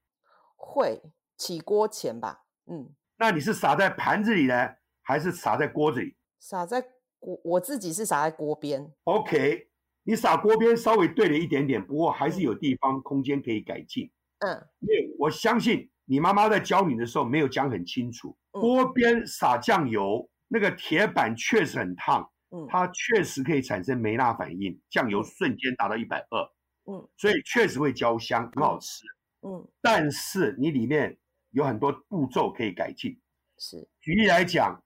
[0.55, 1.01] 会
[1.37, 4.69] 起锅前吧，嗯，那你是撒在盘子里呢，
[5.01, 6.81] 还是撒在锅子里撒在
[7.19, 9.69] 锅，我自己是撒在锅边，？OK，
[10.03, 14.11] 你撒锅边稍微对了一点点，不过还是有地方空间可以改进。
[14.39, 26.43] 嗯因为我相信你妈妈在教你的时候没有讲很清楚，嗯锅边撒酱油，那个铁板确实很烫，嗯，它确实可以产生梅纳反应，酱油嗯瞬间达到一百二，
[26.85, 29.03] 嗯所以确实会焦香，很好吃。
[29.41, 31.17] 嗯但是你里面
[31.49, 33.19] 有很多步骤可以改进。
[33.57, 34.81] 是举例来讲，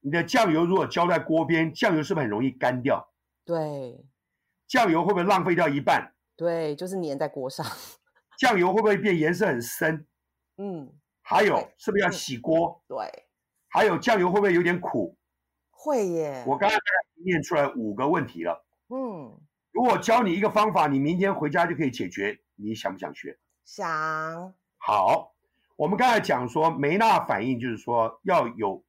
[0.00, 3.12] 你的酱油如果浇在锅边，酱油是不是很容易干掉？
[3.44, 4.04] 对
[4.66, 6.12] 酱油会不会浪费掉一半？
[6.36, 7.64] 对，就是粘在锅上，
[8.38, 10.06] 酱油会不会变颜色很深？
[10.58, 12.82] 嗯，还有是不是要嗯洗锅？
[12.86, 12.96] 对，
[13.68, 15.16] 还有酱油会不会有点苦？
[15.76, 18.64] 会耶，我刚才大概念出来五个问题了。
[18.88, 19.38] 嗯
[19.72, 23.38] 如果教你一个方法，你明天回家就可以解决，你想不想学？
[23.66, 25.34] 想，好，
[25.76, 28.82] 我们刚才讲说梅纳反应，就是说要有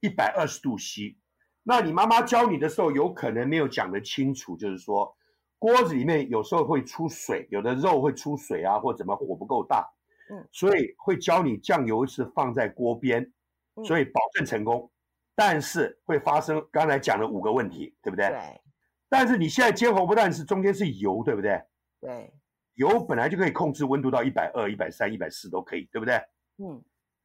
[0.00, 1.18] 一百二十度 C。
[1.62, 5.14] 那你妈妈教你的时候，有可能没有讲得清楚，就是说
[5.58, 9.86] 锅子里面有时候会出水，有的肉会出水啊，或怎么火不够大，
[10.30, 13.30] 嗯，所以会教你酱油是放在锅边，
[13.74, 14.90] 嗯所以保证成功。
[15.34, 18.28] 但是会发生刚才讲的五个问题，对不对？
[18.28, 18.60] 对
[19.08, 21.62] 但是你现在煎荷包蛋是中间是油，对不对？
[22.00, 22.32] 对，
[22.74, 26.14] 油本来就可以控制温度到一百二、一百三、一百四都可以，对不对？
[26.58, 26.82] 嗯，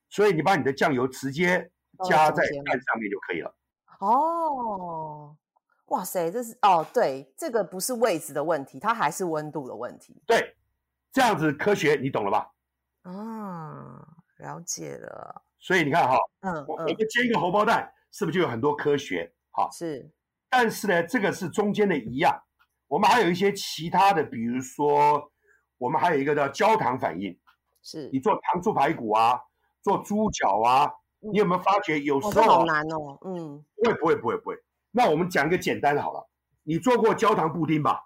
[0.09, 1.71] 所以你把你的酱油直接
[2.03, 3.55] 加在蛋上面就可以了。
[3.99, 5.35] 哦，
[5.85, 10.55] 哇塞，这是哦，对，这个不是位置的问题，它还是温度的问题对，
[11.11, 12.51] 这样子科学你懂了吧？
[13.03, 14.05] 啊，
[14.39, 19.29] 了解了，所以你看哈，嗯我们煎一个荷包蛋，是不是就有很多科学？
[19.51, 20.09] 哈，是，
[20.49, 22.41] 但是呢，这个是中间的一样，
[22.87, 25.29] 我们还有一些其他的，比如说
[25.77, 27.37] 我们还有一个叫焦糖反应，
[27.83, 29.37] 是你，做糖醋排骨啊，
[29.81, 34.55] 做猪脚啊，你有没有发觉有时候啊难哦，嗯，不会不会不会不会？
[34.91, 36.29] 那我们讲一个简单的好了，
[36.63, 38.05] 你做过焦糖布丁吧？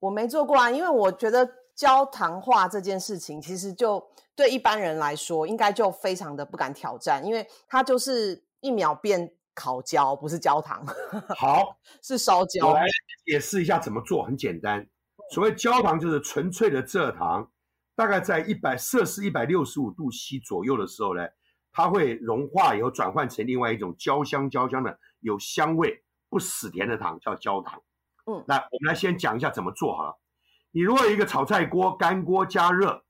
[0.00, 1.48] 我没做过啊，因为我觉得
[1.80, 10.86] 焦糖化这件事情，其实就对一般人来说，应该就非常的不敢挑战，因为它就是一秒变烤焦，不是焦糖。
[11.34, 12.68] 好， 是烧焦。
[12.68, 12.84] 我来
[13.24, 14.86] 解释一下怎么做，很简单。
[15.32, 17.50] 所谓焦糖就是纯粹的蔗糖，
[17.96, 21.26] 大概在一百摄氏一百六十五度 C 左右的时候呢，
[21.72, 27.80] 它会融化以后转换成另外一种焦香焦香的有香味不死甜的糖，叫焦糖。
[28.26, 30.18] 嗯，来，我们来先讲一下怎么做好了。
[30.70, 33.04] 你如果有一个炒菜锅干锅加热，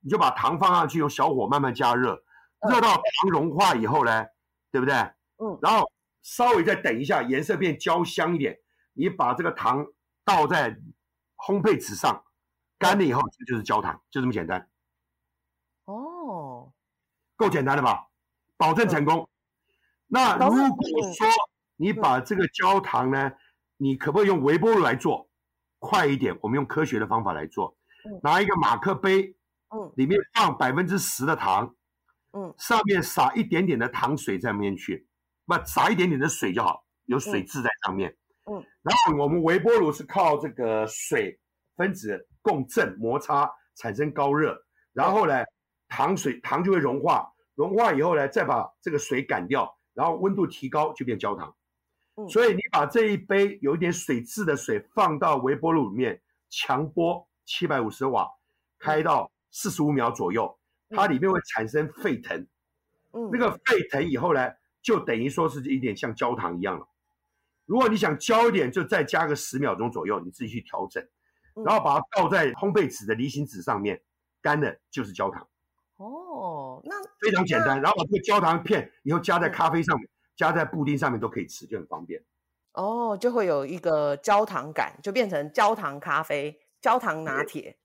[0.00, 2.22] 你就把糖放上去，用小火慢慢加热，
[2.68, 4.26] 热到糖融化以后呢，
[4.70, 4.94] 对不对？
[5.38, 5.90] 嗯，然后
[6.22, 8.58] 稍微再等一下，颜色变焦香一点，
[8.94, 9.86] 你把这个糖
[10.24, 10.78] 倒在。
[11.38, 12.24] 烘焙纸上
[12.78, 14.70] 干了以后，这就是焦糖，就这么简单。
[15.84, 16.72] 哦，
[17.36, 18.08] 够简单了吧？
[18.56, 19.28] 保证成功。
[20.06, 21.26] 那如果说
[21.76, 23.32] 你把这个焦糖呢，
[23.76, 25.25] 你可不可以用微波炉来做？
[25.86, 27.76] 快一点，我们用科学的方法来做。
[28.22, 29.36] 拿一个马克杯，
[29.74, 31.74] 嗯，里面放百分之十的糖，
[32.32, 35.06] 嗯，上面撒一点点的糖水在面去，
[35.46, 38.16] 不撒一点点的水就好，有水渍在上面。
[38.50, 41.38] 嗯，然后我们微波炉是靠这个水
[41.76, 44.56] 分子共振摩擦产生高热，
[44.92, 45.44] 然后呢，
[45.88, 51.54] 糖水糖就会融化，融化以后呢，再把这个水赶掉，然后温度提高就变焦糖。
[52.16, 58.28] 嗯，所以你把这一杯有一点水渍的水放到微波炉里面，强波七百五十瓦，
[58.78, 60.58] 开到四十五秒左右，
[60.90, 62.46] 它里面会产生沸腾。
[63.12, 64.52] 嗯，那个沸腾以后呢，
[64.82, 66.88] 就等于说是一点像焦糖一样了。
[67.64, 71.06] 如果你想焦一点，就再加个十秒钟左右，你自己去调整，
[71.64, 74.00] 然后把它倒在烘焙纸的离心纸上面，
[74.40, 75.48] 干的就是焦糖。
[75.96, 77.80] 哦，那非常简单。
[77.80, 82.22] 然后把这个焦糖片以后加在咖啡上面，加在布丁上面都可以吃，就很方便。
[82.74, 87.78] 哦，就会有一个焦糖感，就变成焦糖咖啡、焦糖拿铁。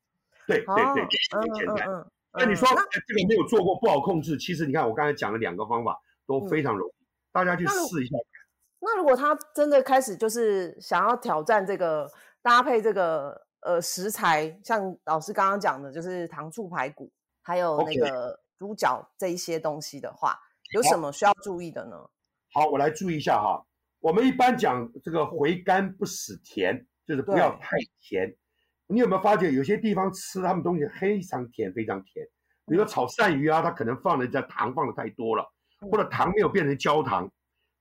[0.46, 2.06] 对对对，很简单。
[2.34, 4.38] 那你说这个没有做过不好控制？
[4.38, 6.94] 其实你看我刚才讲了两个方法都非常容易，
[7.32, 8.18] 大家去试一下。
[8.80, 12.10] 那如果他真的开始就是想要挑战这个
[12.42, 17.12] 搭配这个呃食材，像老师刚刚讲的，就是糖醋排骨，
[17.42, 20.38] 还有那个猪脚这一些东西的话，
[20.74, 22.10] 有什么需要注意的呢？
[22.54, 23.66] 好，我来注意一下哈。
[24.00, 28.36] 我们一般讲这个回甘不死甜，就是不要太甜。
[28.88, 32.26] 你有没有发觉有些地方吃他们东西非常甜，非常甜？
[32.66, 35.50] 比如说炒鳝鱼啊，它可能放的这糖放的太多了，
[35.90, 37.32] 或者糖没有变成焦糖。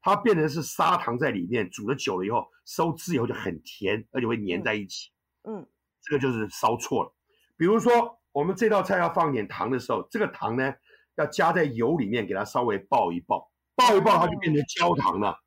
[0.03, 5.11] 它变成是砂糖在里面，煮的久了以后收汁以后就很甜，而且会粘在一起。
[5.43, 5.67] 嗯，
[6.01, 7.13] 这个就是烧错了。
[7.57, 10.73] 比如说我们这道菜要放点糖的时候，这个糖呢
[11.17, 13.50] 要加在油里面给它稍微爆一爆，
[13.81, 15.39] 爆一爆它就变成焦糖了。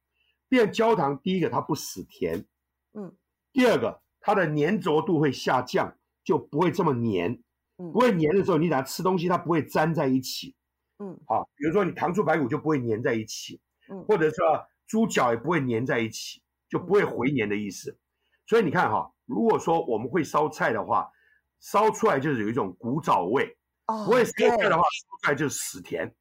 [0.50, 2.46] 变焦糖，第一个它不死甜，
[2.94, 3.16] 嗯，
[3.52, 7.40] 第二个它的粘着度会下降，就不会这么粘。
[7.78, 10.56] 嗯，不会粘的时候，你等下吃东西它不会粘在一起。
[11.00, 13.60] 嗯，好，比如说你糖醋排骨就不会粘在一起。
[13.90, 17.98] 嗯或者说猪脚也不会粘在一起，就不会回粘的意思。
[18.46, 21.12] 所以你看哈，如果说我们会烧菜的话，
[21.60, 23.46] 烧出来就是有一种古早味；
[23.86, 26.16] 不会烧菜的话，烧出来就是死甜。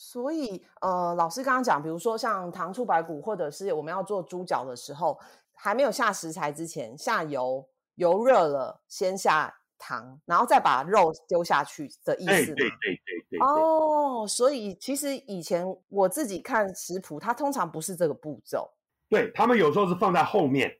[0.00, 5.20] 所以呃，老师刚刚讲，比如说像糖醋排骨，或者是我们要做猪脚的时候，
[5.52, 9.54] 还没有下食材之前，下油，油热了，先下。
[9.82, 12.54] 糖，然后再把肉丢下去的意思。
[12.54, 13.38] 对对对对。
[13.40, 18.70] 哦，所以其实以前我自己看食谱，它通常不是这个步骤。
[19.08, 20.70] 对他们有时候是放在后面。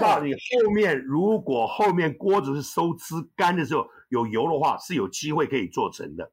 [0.00, 6.32] 那你后面如果后面锅子是收汁干的时候有油的话，是有机会可以做成的。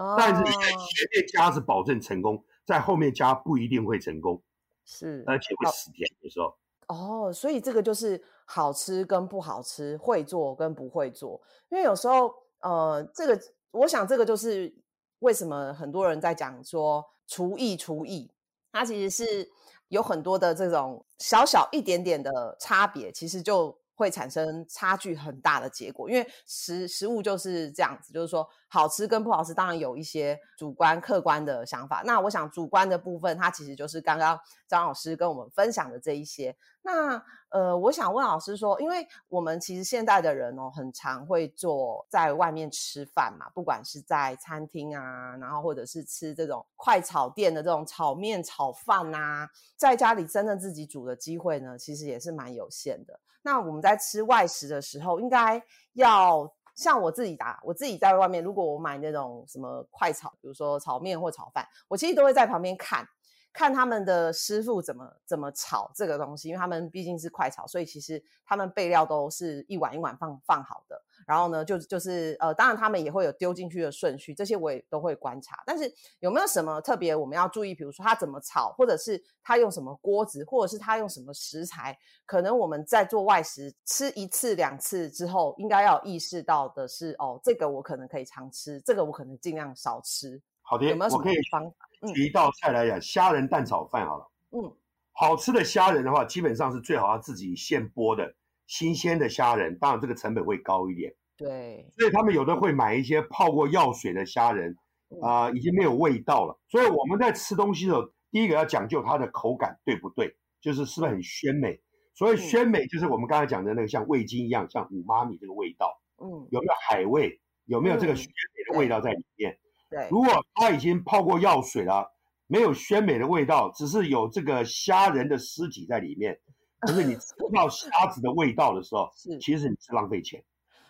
[0.00, 0.16] 哦。
[0.18, 4.42] 但是你在前面加是保证成功，在后面加不一定会成功。
[4.84, 5.22] 是。
[5.26, 6.56] 而且会死甜有时候。
[6.88, 11.40] 哦，所以这个就是好吃跟不好吃，会做跟不会做。
[11.68, 14.74] 因为有时候，呃，这个我想这个就是
[15.20, 18.30] 为什么很多人在讲说厨艺，厨艺
[18.72, 19.48] 它其实是
[19.88, 23.78] 有很多的这种小小一点点的差别，其实就。
[24.00, 32.02] 会产生差距很大的结果，因为食食物就是这样子，就是说好吃跟不好吃，当然有一些主观客观的想法。
[32.04, 36.56] 那我想主观的部分，它其实就是刚刚张老师跟我们分享的这一些。
[36.82, 53.18] 那呃，我想问老师说，因为我们其实现代的人哦，很常会做在外面吃饭嘛，不管是在餐厅啊，然后或者是吃这种快炒店的这种炒面、炒饭啊，在家里真正自己煮的机会呢，其实也是蛮有限的。
[53.42, 55.62] 那我们在吃外食的时候，应该
[55.94, 56.50] 要
[56.80, 63.06] 像我自己打，我自己在外面，如果我买那种什么快炒，比如说炒面或炒饭，我其实都会在旁边看，
[63.52, 71.02] 看他们的师傅怎么怎么炒这个东西，因为他们毕竟是快炒，所以其实他们备料都是一碗一碗放放好的。
[71.26, 75.62] 然后呢，就就是呃，当然他们也会有丢进去的顺序，这些我也都会观察。
[75.66, 77.74] 但是有没有什么特别我们要注意？
[77.74, 81.96] 比如说他怎么炒，或者是他用什么锅子，或者是他用什么食材？
[82.26, 90.40] 可能我们在做外食吃一次两次之后，应该要意识到的是，哦，这个我可能可以常吃，这个我可能尽量少吃。
[90.62, 92.12] 好的，有没有什么可以方法？
[92.14, 94.30] 举一道菜来讲，虾仁蛋炒饭好了。
[94.52, 94.72] 嗯，
[95.12, 98.34] 好吃的虾仁的话，基本上是最好要自己现剥的
[98.70, 101.12] 新鲜的虾仁，当然这个成本会高一点。
[101.36, 104.76] 对，所以他们有的会买一些泡过药水的虾仁，
[105.08, 106.56] 嗯啊、已经没有味道了。
[106.68, 111.80] 所以我们在吃东西的时候，第一个要讲究它的口感对不对，就是是不是很鲜美。
[112.14, 119.58] 所以嗯鲜美就是我们刚才讲的那个像味精一样，像五妈米这个味道，嗯，有没有海味，有没有这个嗯鲜美的味道在里面？
[119.90, 122.12] 对，如果它已经泡过药水了，
[122.46, 126.38] 没有鲜美的味道，只是有这个虾仁的尸体在里面，
[126.86, 130.42] 可是你吃不到虾子的味道的时候，是，其实你是浪费钱。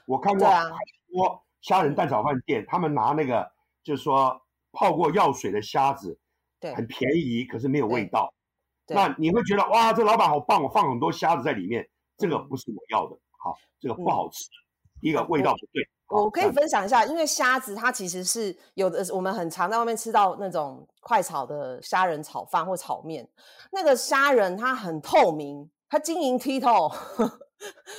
[0.07, 0.73] 我看过啊很
[1.13, 3.51] 多虾仁蛋炒饭店，他们拿那个
[3.83, 4.41] 就是说
[4.73, 6.19] 泡过药水的虾子，
[6.59, 8.33] 对，很便宜，可是没有味道。
[8.87, 13.17] 那你会觉得哇，这老板好棒，我放很多虾子在里面，这个嗯不是我要的。
[13.39, 14.49] 好，这个不嗯好吃。
[15.01, 15.89] 第一个味道不对。
[16.09, 23.29] 我可以分享一下，因为虾子它其实是有的，我们很常在外面吃到那种快炒的虾仁炒饭或炒面，
[23.71, 26.89] 那个虾仁它很透明，它晶莹剔透，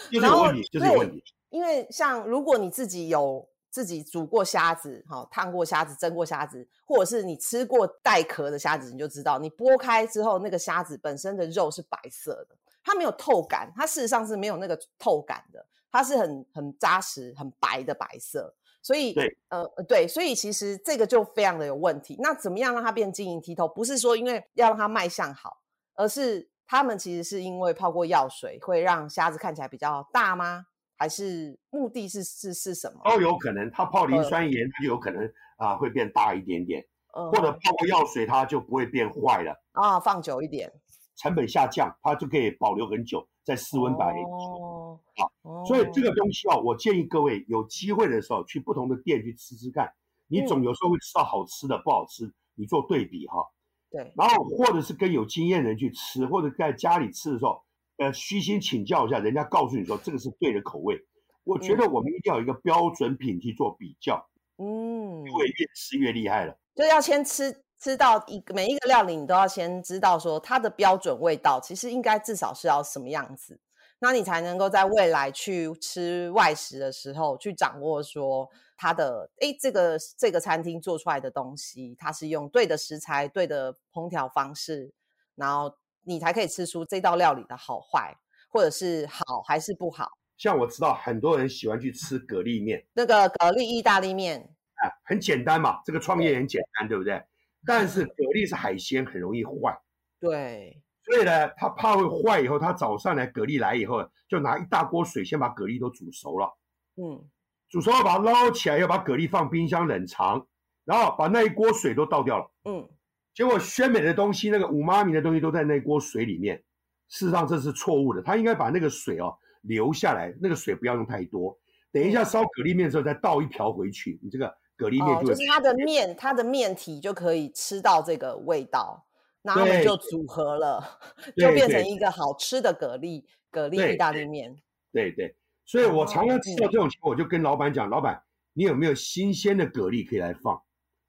[0.10, 1.22] 就是问题，就是问题。
[1.50, 18.56] 因为像如果你自己有自己煮过虾子，哈、烫过虾子、蒸过虾子，或者是你吃过带壳的虾子，你就知道，你剥开之后，那个虾子本身的肉是白色的，它没有透感，它事实上是没有那个透感的，它是很很扎实、很白的白色。
[18.82, 22.16] 所以，对，呃，对，所以其实这个就非常的有问题。
[22.20, 23.68] 那怎么样让它变晶莹剔透？
[23.68, 25.62] 不是说因为要让它卖相好，
[25.94, 30.68] 而是他们其实是因为泡过药水，会让虾子看起来比较大吗？
[30.96, 33.02] 还是目的是是是什么？
[33.04, 36.82] 都有可能，它泡磷呃酸盐，它就有可能啊会变大一点点，
[37.14, 40.72] 嗯或者泡过药水，它就不会变坏了，啊，放久一点，
[41.18, 44.06] 成本下降，它就可以保留很久，在室温摆。
[44.22, 45.28] 哦，啊
[45.68, 49.92] 所以这个东西哦，我建议各位有机会的时候去不同的店去吃吃看，
[50.28, 53.46] 你嗯总有时候会吃到好吃的，不好吃，你做对比哈。
[53.92, 57.62] 对，然后或者是跟有经验的人去吃，或者在家里吃的时候，
[57.98, 60.98] 呃，虚心请教一下，人家告诉你说这个是对的口味。
[61.44, 64.26] 我觉得我们一定要有一个标准品去做比较，
[64.58, 66.58] 嗯，因为越吃越厉害了。
[66.76, 73.60] 就要先吃吃到一个每一个料理，你都要先知道说它的标准味道，其实应该至少是要什么样子，
[74.04, 84.92] 那你才能够在未来去吃外食的时候去掌握说它的诶这个这个餐厅做出来的东西，它是用对的食材、对的烹调方式，
[85.36, 85.72] 然后
[86.04, 88.18] 你才可以吃出这道料理的好坏，
[88.50, 90.10] 或者是好还是不好。
[90.36, 94.42] 像我知道很多人喜欢去吃蛤蜊面，那个蛤蜊意大利面，
[94.74, 97.22] 啊，很简单嘛，这个创业很简单，对不对？
[97.64, 99.80] 但是蛤蜊是海鲜，很容易坏，
[100.20, 100.82] 对，
[101.12, 106.58] 所以呢，他怕会坏以后，他早上呢蛤蜊来以后，就拿一大锅水先把蛤蜊都煮熟了，
[106.96, 107.22] 嗯，
[107.70, 110.48] 煮熟了把它捞起来，要把蛤蜊放冰箱冷藏，
[110.86, 112.50] 然后把那一锅水都倒掉了。
[112.64, 112.88] 嗯，
[113.34, 116.64] 结果鲜美的东西，那个五妈咪的东西都在那锅水里面。
[117.10, 121.60] 事实上这是错误的，他应该把那个水哦留下来，那个水不要用太多。
[121.92, 124.48] 等一下烧蛤蜊面的时候再倒一瓢回去，你这个
[124.78, 129.06] 蛤蜊面就是它的面，它的面体就可以吃到这个味道，
[129.44, 131.00] 然后它们就组合了，
[131.36, 134.56] 就变成一个好吃的蛤蜊蛤蜊意大利面。
[134.92, 135.36] 对对。
[135.64, 138.22] 所以我常常吃到哦这种情况，我就跟老板讲，老板
[138.54, 140.62] 你有没有新鲜的蛤蜊可以来放？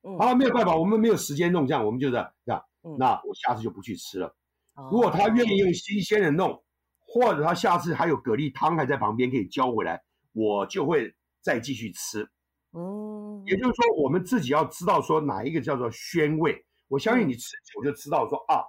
[0.02, 4.34] 嗯，啊，没有办法，我们没有时间弄这样，我们就这样这样，嗯那我下次就不去吃了。
[4.90, 6.62] 如果他愿意哦用新鲜的弄，
[7.00, 10.02] 或者他下次还有蛤蜊汤还在旁边可以交回来，
[10.32, 12.28] 我就会再继续吃。
[12.72, 16.64] 嗯，也就是说，我们自己要知道说哪一个叫做鲜味。
[16.92, 18.60] 我相信你吃久就知道说啊，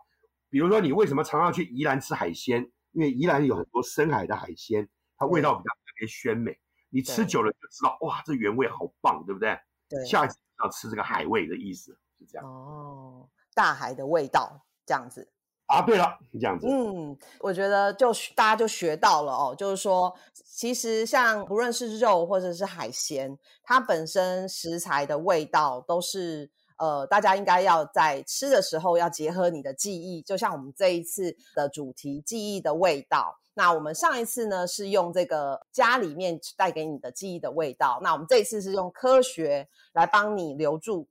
[0.50, 6.58] 比如说你为什么常常去宜兰吃海鲜，因为宜兰有很多深海的海鲜，它味道比较特别鲜美。
[6.90, 9.60] 你吃久了就知道，哇，这原味好棒，对不对？
[9.90, 15.28] 对，下一次要吃这个海味的意思是这样哦，大海的味道这样子。
[15.66, 15.82] 啊。
[15.82, 33.38] 对了，这样子，嗯，我觉得就大家就学到了哦，就是说，其实像不论是肉或者是海鲜，它本身食材的味道都是呃，大家应该要在吃的时候要结合你的记忆，就像我们这一次的主题记忆的味道。
[33.56, 41.08] 那我们上一次呢是用这个家里面带给你的记忆的味道，那我们这一次是用科学来帮你留住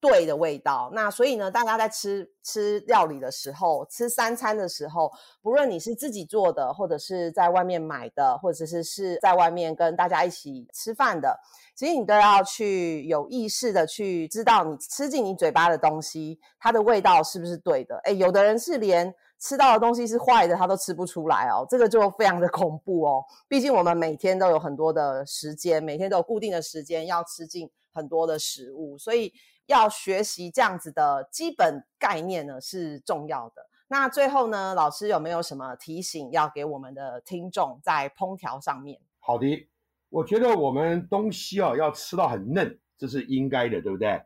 [0.00, 0.90] 对的味道。
[0.92, 5.10] 那所以呢，大家在吃吃料理的时候，吃三餐的时候，
[5.42, 11.38] 不论你是自己做的，或者是在外面买的，或者是是在外面跟大家一起吃饭的，
[11.74, 18.00] 其实你都要去有意识的去知道，你吃进你嘴巴的东西，它的味道是不是对的？
[18.04, 19.14] 哎，有的人是连。
[19.38, 23.22] 吃到的东西是坏的，他都吃不出来哦，这个就非常的恐怖哦。
[23.46, 29.30] 毕竟我们每天都有很多的时间，每天都有固定的时间要吃进很多的食物，所以
[29.66, 33.68] 要学习这样子的基本概念呢是重要的。
[33.88, 39.00] 那最后呢，老师有没有什么提醒要给我们的听众在烹调上面？
[39.18, 39.68] 好的，
[40.08, 44.22] 我觉得我们东西啊要吃到很嫩，这是应该的，对不对？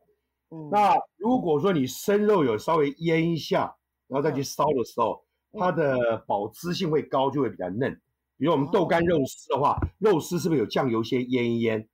[0.51, 0.69] 嗯。
[0.71, 3.77] 那如果说你生肉有稍微腌一下。
[4.11, 7.93] 然后再去烧的时候，它的保汁性会高，就会比较嫩。
[8.37, 11.89] 比如我们豆干肉丝的话，肉丝是不是有酱油先腌一腌？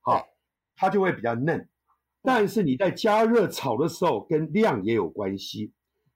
[0.00, 0.26] 好，
[0.74, 1.68] 它就会比较嫩。
[2.22, 5.72] 但是你在加热炒的时候，跟量也有关系。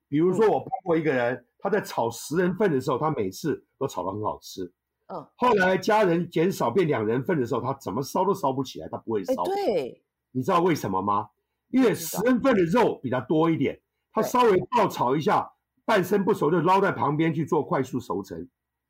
[0.09, 4.72] 比如说我碰过一个人，他在炒十人份的时候，他每次都炒得很好吃。
[5.07, 5.26] 嗯。
[5.36, 9.44] 后来家人减少变两人份的时候，他怎么烧都烧不起来，他不会烧。
[9.44, 10.02] 对。
[10.32, 11.28] 你知道为什么吗？
[11.68, 13.80] 因为十人份的肉比较多一点。
[14.12, 15.50] 他稍微爆炒一下，
[15.84, 18.48] 半生不熟就捞在旁边去做快速熟成。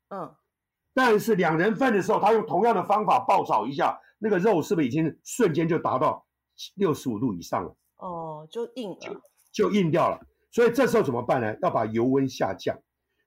[0.09, 0.35] 嗯，
[0.93, 6.24] 但是两人份的时候，他用同样的方法爆炒一下，那个肉是不是已经瞬间就达到
[6.75, 7.75] 六十五度以上了？
[7.97, 10.19] 哦，就硬就就硬掉了。
[10.51, 11.55] 所以这时候怎么办呢？
[11.61, 12.77] 要把油温下降。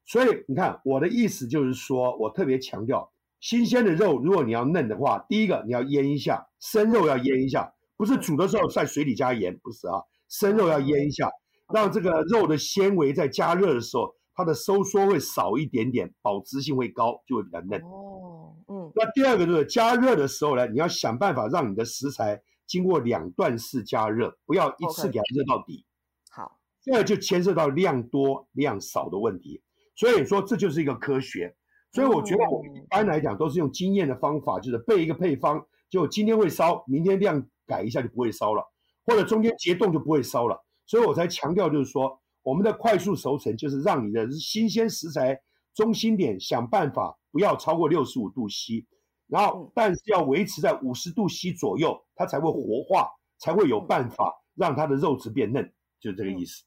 [0.06, 11.30] 所以你看我的意思就是说，我特别强调，新鲜的肉如果你要嫩的话，第一个你要腌一下，生肉要腌一下，不是煮的时候在水里加盐，不是啊，生肉要腌一下。
[11.74, 17.78] 让这个肉的纤维在加热的时候，它的收缩会少一点点，保质性会高，就会比较嫩。
[17.82, 18.90] 哦，嗯。
[18.94, 25.84] 那第二个就是加热的时候呢，你要想办法让你的食材经过两段式加热，不要一次给它热到底。
[26.30, 29.60] 好，这就牵涉到量多量少的问题。
[29.96, 31.56] 所以说这就是一个科学。
[31.90, 38.62] 所以我觉得我们一般来讲都是用经验的方法，就是备一个配方，就今天会烧，明天量改一下就不会烧了，
[39.06, 40.62] 或者中间结冻就不会烧了。
[40.84, 45.40] 所以我才强调，就是说，我们的快速熟成就是让你的新鲜食材
[45.74, 48.86] 中心点想办法不要超过六十五度 C，
[49.28, 56.64] 然后但是要维持在五十度 C 左右，它才会活化，才会有办法让它的肉质变嫩，就这个意思。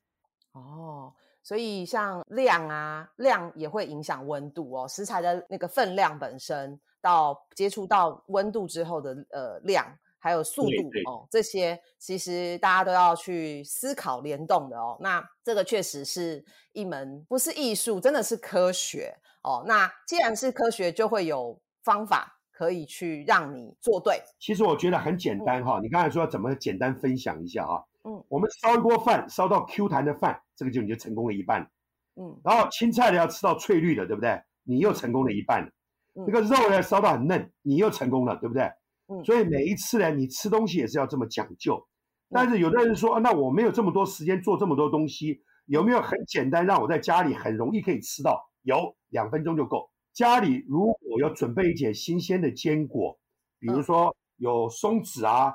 [0.53, 9.97] 哦，所以像量啊，量也会影响温度哦，食材的那个分量本身到接触到温度之后的呃量。
[10.23, 14.95] 还有速度哦，这些其实大家都要去思考联动的哦。
[14.99, 19.63] 那这个确实是一门不是艺术，真的是科学哦。
[19.65, 24.21] 那既然是科学，就会有方法可以去让你做对。
[24.37, 27.81] 其实我觉得很简单哈，你刚才说怎么简单分享一下啊？
[28.03, 31.71] 嗯，我们烧一锅饭，烧到 Q 弹的饭，这个就你就成功了一半。
[32.17, 34.39] 嗯，然后青菜呢要吃到翠绿的，对不对？
[34.61, 35.73] 你又成功了一半。
[36.13, 38.65] 那个肉呢烧到很嫩，你又成功了，对不对？
[39.07, 41.83] 嗯所以每一次呢，你吃东西也是要这么讲究。
[42.29, 48.51] 但是有的人说，那我没有这么多时间做这么多东西，有没有很简单让我在家里很容易可以吃到？
[48.61, 49.89] 有，两分钟就够。
[50.13, 53.17] 家里如果要准备一点新鲜的坚果，
[53.59, 55.53] 比如说有松子啊，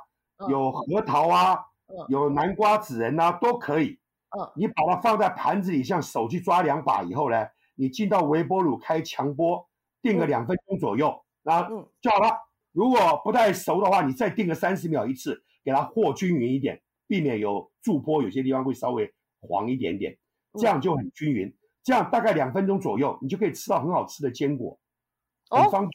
[0.48, 1.58] 有核桃啊，
[2.08, 3.98] 有南瓜子仁啊，都可以。
[4.30, 9.68] 嗯，你把它放在盘子里，像手去抓两把以后呢，你进到微波炉开强波，
[10.02, 12.30] 定个两分钟左右，然后就好了。
[12.72, 20.18] 如果不太熟的话，你再定个三十秒一次，给它和均匀一点，避免有助波，有些地方会稍微黄一点点，
[20.58, 21.55] 这样就很均匀。
[21.86, 24.76] 这样大概两分钟左右，你就可以吃到很好吃的坚果，
[25.48, 25.92] 很方便。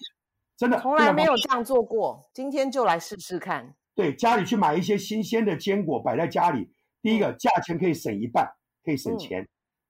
[0.56, 3.76] 真的，从来没有这样做过，今天就来试试看。
[3.94, 6.72] 对，家里去买一些新鲜的坚果摆在家里，
[7.02, 8.50] 第一个价钱可以省一半，
[8.86, 9.44] 可以省钱；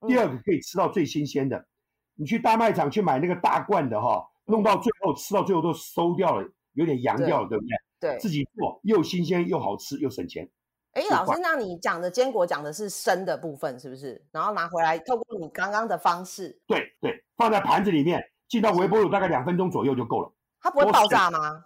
[0.07, 1.67] 第二个可以吃到最新鲜的。
[2.15, 6.51] 你去大卖场去买那个大罐的哈，弄到最后吃到最后都馊掉了。
[6.73, 7.63] 有点洋掉了，对不
[7.99, 8.11] 对？
[8.11, 10.49] 对，自己做又新鲜又好吃又省钱。
[10.93, 14.21] 哎，老师，那你讲的坚果讲的是生的部分是不是？
[14.31, 20.31] 然后拿回来，透过你刚刚的方式，对对，放在盘子里面，进到微波炉大概两分钟左右就够了。
[20.59, 21.65] 它不会爆炸吗？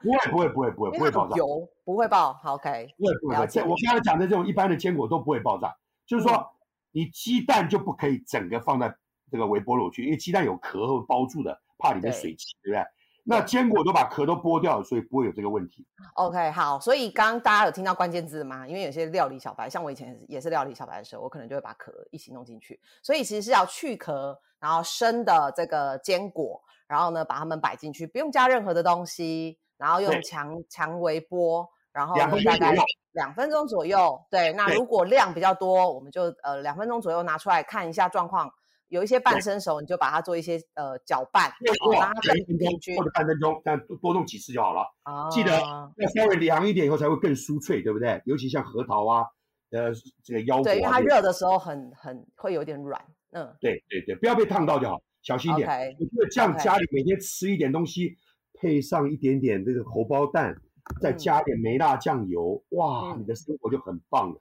[0.00, 2.38] 不会 不会不会不会不会爆炸，油不会爆。
[2.44, 3.36] OK，不会不会。
[3.62, 5.74] 我刚才讲的这种一般的坚果都不会爆炸，
[6.06, 6.52] 就是说
[6.90, 8.94] 你鸡蛋就不可以整个放在
[9.30, 12.84] 这个微波炉去，因为鸡蛋有壳会包住的，怕里面水汽，对不对？
[13.26, 15.86] 那坚果都把壳都剥掉了，所以不会有这个问题。
[16.12, 18.68] OK，好，所以刚刚大家有听到关键字吗？
[18.68, 22.78] 因为有些料理小白，像我以前也是料理小白的时候，我可能就会把壳一起弄进去。
[23.02, 32.14] 所以其实是要去壳，然后生的这个坚果，然后呢把它们摆进去，不用加任何的东西，然后用强强微波，然后
[32.44, 32.76] 大概
[33.12, 34.22] 两分钟左右。
[34.30, 38.52] 对，那如果量比较多，我们就呃两分钟左右拿出来看一下状况。
[38.88, 41.52] 有一些半生熟，你就把它做一些呃搅拌，
[41.92, 43.04] 让它更均或。
[43.04, 44.82] 者半分钟，但多多弄几次就好了。
[45.04, 48.22] 哦记得要稍微凉一点以后才会更酥脆，对不对？
[48.24, 49.24] 尤其像核桃啊，
[49.70, 53.00] 呃，这个腰果对，因为啊，它热的时候很很会有点软。
[53.32, 55.68] 嗯对对对，不要被烫到就好，小心一点。
[55.98, 58.16] 我觉得这样家里每天吃一点东西，
[58.60, 60.54] 配上一点点这个荷包蛋，
[61.00, 64.40] 再嗯加点梅辣酱油，哇，嗯你的生活就很棒了。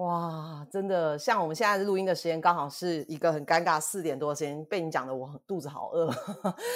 [0.00, 6.10] 哇，真的，像我们现在录音的时间刚好是一个很尴尬四点多的时间，被你讲的我肚子好饿。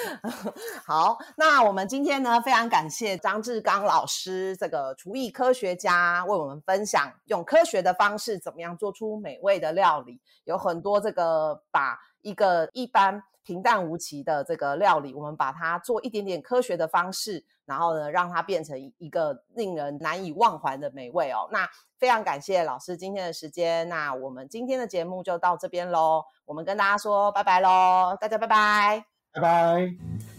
[0.85, 21.47] 好，那我们今天呢，非常感谢张志刚老师这个厨艺科学家为我们分享用科学的方式怎么样做出美味的料理，有很多这个把一个一般平淡无奇的这个料理，我们把它做一点点科学的方式，然后呢，让它变成一个令人难以忘怀的美味哦。
[21.51, 29.05] 那非常感谢老师今天的时间，那我们今天的节目就到这边喽，我们跟大家说拜拜喽，大家拜拜。
[29.31, 30.34] 拜拜。